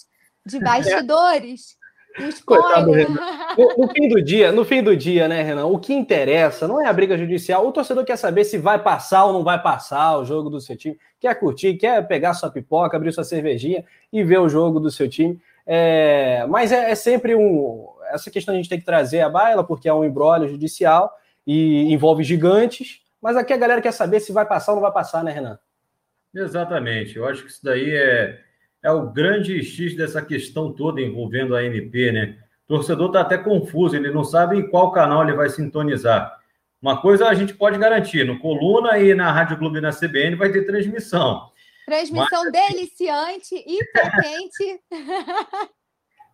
[0.46, 1.76] de bastidores.
[2.46, 2.92] Coitado,
[3.58, 5.66] no, no, fim do dia, no fim do dia, né, Renan?
[5.66, 7.66] O que interessa não é a briga judicial.
[7.66, 10.76] O torcedor quer saber se vai passar ou não vai passar o jogo do seu
[10.76, 10.96] time.
[11.18, 15.08] Quer curtir, quer pegar sua pipoca, abrir sua cervejinha e ver o jogo do seu
[15.08, 15.40] time.
[15.66, 17.88] É, mas é, é, sempre um.
[18.12, 21.12] Essa questão a gente tem que trazer à baila, porque é um embrólio judicial
[21.44, 23.00] e envolve gigantes.
[23.20, 25.58] Mas aqui a galera quer saber se vai passar ou não vai passar, né, Renan?
[26.32, 27.16] Exatamente.
[27.16, 28.43] Eu acho que isso daí é
[28.84, 32.36] é o grande X dessa questão toda envolvendo a MP, né?
[32.68, 36.38] O torcedor está até confuso, ele não sabe em qual canal ele vai sintonizar.
[36.80, 40.36] Uma coisa a gente pode garantir: no Coluna e na Rádio Globo e na CBN
[40.36, 41.50] vai ter transmissão.
[41.86, 42.52] Transmissão Mas...
[42.52, 44.80] deliciante, hiper quente.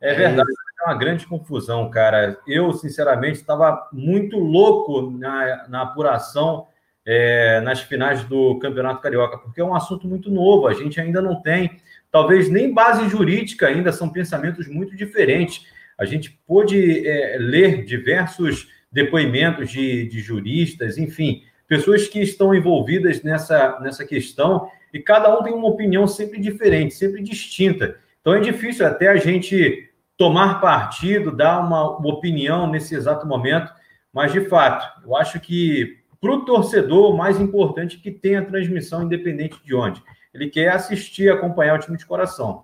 [0.03, 0.49] É verdade,
[0.81, 2.41] é uma grande confusão, cara.
[2.47, 6.67] Eu, sinceramente, estava muito louco na, na apuração
[7.07, 11.21] é, nas finais do Campeonato Carioca, porque é um assunto muito novo, a gente ainda
[11.23, 11.81] não tem
[12.11, 15.67] talvez nem base jurídica ainda, são pensamentos muito diferentes.
[15.97, 23.23] A gente pôde é, ler diversos depoimentos de, de juristas, enfim, pessoas que estão envolvidas
[23.23, 27.97] nessa, nessa questão e cada um tem uma opinião sempre diferente, sempre distinta.
[28.21, 33.73] Então é difícil até a gente tomar partido, dar uma, uma opinião nesse exato momento,
[34.13, 38.45] mas de fato, eu acho que para o torcedor o mais importante é que tenha
[38.45, 40.03] transmissão independente de onde.
[40.35, 42.63] Ele quer assistir, acompanhar o time de coração.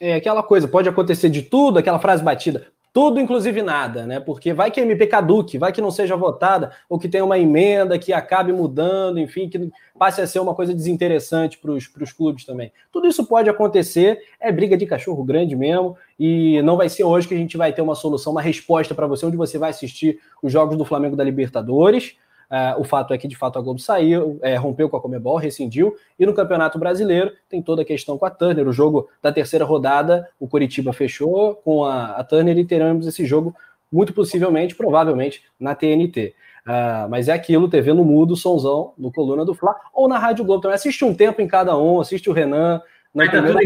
[0.00, 4.20] É aquela coisa, pode acontecer de tudo, aquela frase batida, tudo inclusive nada, né?
[4.20, 7.38] Porque vai que a MP caduque, vai que não seja votada, ou que tenha uma
[7.38, 12.44] emenda que acabe mudando, enfim, que passe a ser uma coisa desinteressante para os clubes
[12.44, 12.70] também.
[12.90, 17.26] Tudo isso pode acontecer, é briga de cachorro grande mesmo, e não vai ser hoje
[17.26, 20.18] que a gente vai ter uma solução, uma resposta para você, onde você vai assistir
[20.42, 22.16] os jogos do Flamengo da Libertadores.
[22.52, 25.38] Uh, o fato é que, de fato, a Globo saiu, é, rompeu com a Comebol,
[25.38, 25.96] rescindiu.
[26.18, 28.68] E no Campeonato Brasileiro tem toda a questão com a Turner.
[28.68, 33.24] O jogo da terceira rodada, o Curitiba fechou com a, a Turner e teremos esse
[33.24, 33.56] jogo,
[33.90, 36.34] muito possivelmente, provavelmente, na TNT.
[36.66, 40.18] Uh, ah, mas é aquilo, TV no mudo, sonzão, no Coluna do Fla, ou na
[40.18, 40.74] Rádio Globo também.
[40.74, 42.82] Assiste um tempo em cada um, assiste o Renan.
[43.14, 43.58] Na primeira...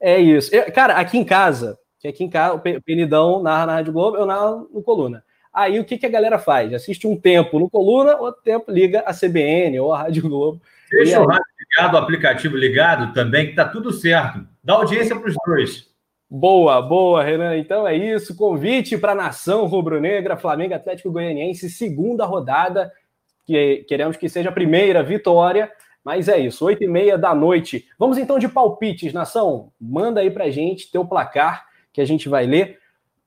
[0.00, 0.54] É isso.
[0.54, 4.24] Eu, cara, aqui em casa, aqui em casa, o Penidão narra na Rádio Globo, eu
[4.24, 5.22] narro no Coluna.
[5.52, 6.72] Aí o que, que a galera faz?
[6.72, 10.60] Assiste um tempo no Coluna, outro tempo liga a CBN ou a Rádio Globo.
[10.90, 14.46] Deixa o rádio ligado, o aplicativo ligado também, que tá tudo certo.
[14.62, 15.90] Dá audiência para os dois.
[16.28, 17.56] Boa, boa, Renan.
[17.56, 18.36] Então é isso.
[18.36, 22.92] Convite para a nação rubro-negra, Flamengo Atlético Goianiense, segunda rodada.
[23.44, 25.70] Que queremos que seja a primeira vitória.
[26.04, 27.86] Mas é isso, oito e meia da noite.
[27.98, 29.70] Vamos então de palpites, nação.
[29.80, 32.78] Manda aí para gente teu placar que a gente vai ler.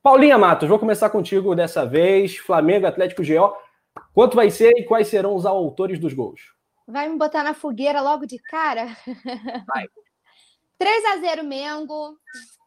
[0.03, 2.35] Paulinha Matos, vou começar contigo dessa vez.
[2.35, 3.55] Flamengo, Atlético GO.
[4.13, 6.41] Quanto vai ser e quais serão os autores dos gols?
[6.85, 8.87] Vai me botar na fogueira logo de cara?
[9.65, 9.87] Vai.
[10.77, 12.17] 3 a 0 Mengo.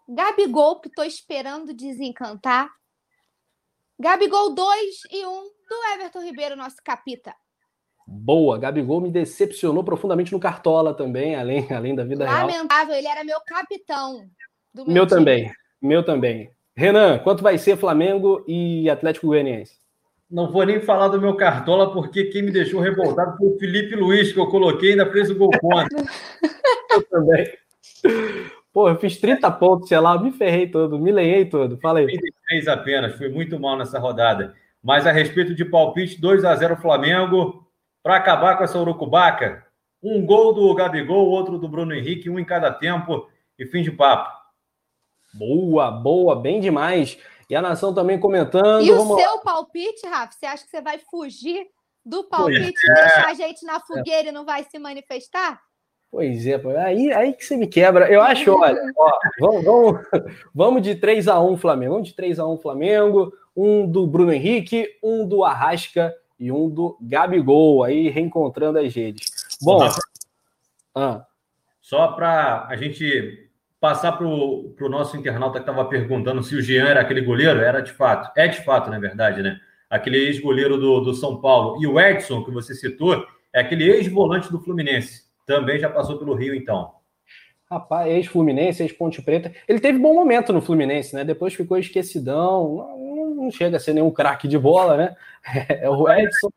[0.09, 2.71] Gabigol, que estou esperando desencantar.
[4.01, 7.35] Gabigol 2 e 1 do Everton Ribeiro, nosso capita.
[8.07, 12.57] Boa, Gabigol me decepcionou profundamente no Cartola também, além, além da vida Lamentável, real.
[12.57, 14.27] Lamentável, ele era meu capitão.
[14.75, 16.56] meu, meu também, meu também.
[16.77, 19.79] Renan, quanto vai ser Flamengo e Atlético Goianiense?
[20.31, 23.97] Não vou nem falar do meu cartola, porque quem me deixou revoltado foi o Felipe
[23.97, 25.97] Luiz, que eu coloquei e ainda fez o gol contra.
[26.93, 27.51] eu também.
[28.75, 31.79] Pô, eu fiz 30 pontos, sei lá, me ferrei todo, me lenhei todo.
[31.79, 32.07] Fala aí.
[32.07, 34.55] 33 apenas, fui muito mal nessa rodada.
[34.83, 37.67] Mas a respeito de palpite, 2 a 0 Flamengo.
[38.03, 39.65] Para acabar com essa urucubaca,
[40.03, 43.91] um gol do Gabigol, outro do Bruno Henrique, um em cada tempo e fim de
[43.91, 44.46] papo.
[45.37, 47.19] Boa, boa, bem demais.
[47.49, 48.85] E a nação também comentando.
[48.85, 49.39] E o seu lá.
[49.39, 50.33] palpite, Rafa?
[50.33, 51.67] Você acha que você vai fugir
[52.05, 52.95] do palpite e é.
[52.95, 54.29] deixar a gente na fogueira é.
[54.29, 55.61] e não vai se manifestar?
[56.11, 58.11] Pois é, aí, aí que você me quebra.
[58.11, 60.01] Eu acho, olha, ó, vamos, vamos,
[60.55, 61.93] vamos de 3 a 1 Flamengo.
[61.93, 66.69] Vamos de 3 a 1 Flamengo, um do Bruno Henrique, um do Arrasca e um
[66.69, 69.31] do Gabigol, aí reencontrando as redes.
[69.61, 69.89] Bom,
[70.95, 71.27] ah.
[71.81, 73.46] só para a gente
[73.81, 77.81] passar para o nosso internauta que estava perguntando se o Jean era aquele goleiro, era
[77.81, 79.61] de fato, é de fato, na verdade, né?
[79.89, 81.81] Aquele ex-goleiro do, do São Paulo.
[81.81, 85.25] E o Edson, que você citou, é aquele ex-volante do Fluminense.
[85.47, 86.97] Também já passou pelo Rio, então.
[87.71, 89.53] Rapaz, ex-Fluminense, ex-Ponte Preta.
[89.69, 91.25] Ele teve bom momento no Fluminense, né?
[91.25, 92.77] Depois ficou esquecidão.
[92.77, 95.17] Não, não chega a ser nenhum craque de bola, né?
[95.69, 96.49] É o Edson.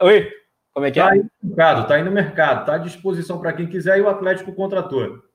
[0.00, 0.30] Oi,
[0.72, 1.12] como é que tá é?
[1.12, 4.08] Aí no mercado, tá aí no mercado, tá à disposição para quem quiser e o
[4.08, 5.27] Atlético contratou.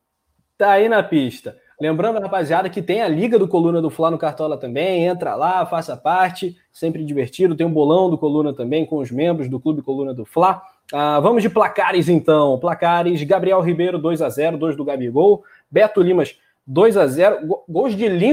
[0.63, 1.57] Tá aí na pista.
[1.77, 5.03] Lembrando, rapaziada, que tem a Liga do Coluna do Fla no Cartola também.
[5.03, 7.53] Entra lá, faça parte, sempre divertido.
[7.53, 10.61] Tem um bolão do Coluna também com os membros do Clube Coluna do Fla.
[10.93, 12.57] Ah, vamos de placares então.
[12.59, 15.43] Placares: Gabriel Ribeiro 2 a 0 2 do Gabigol.
[15.69, 18.07] Beto Limas 2 a 0 Gols de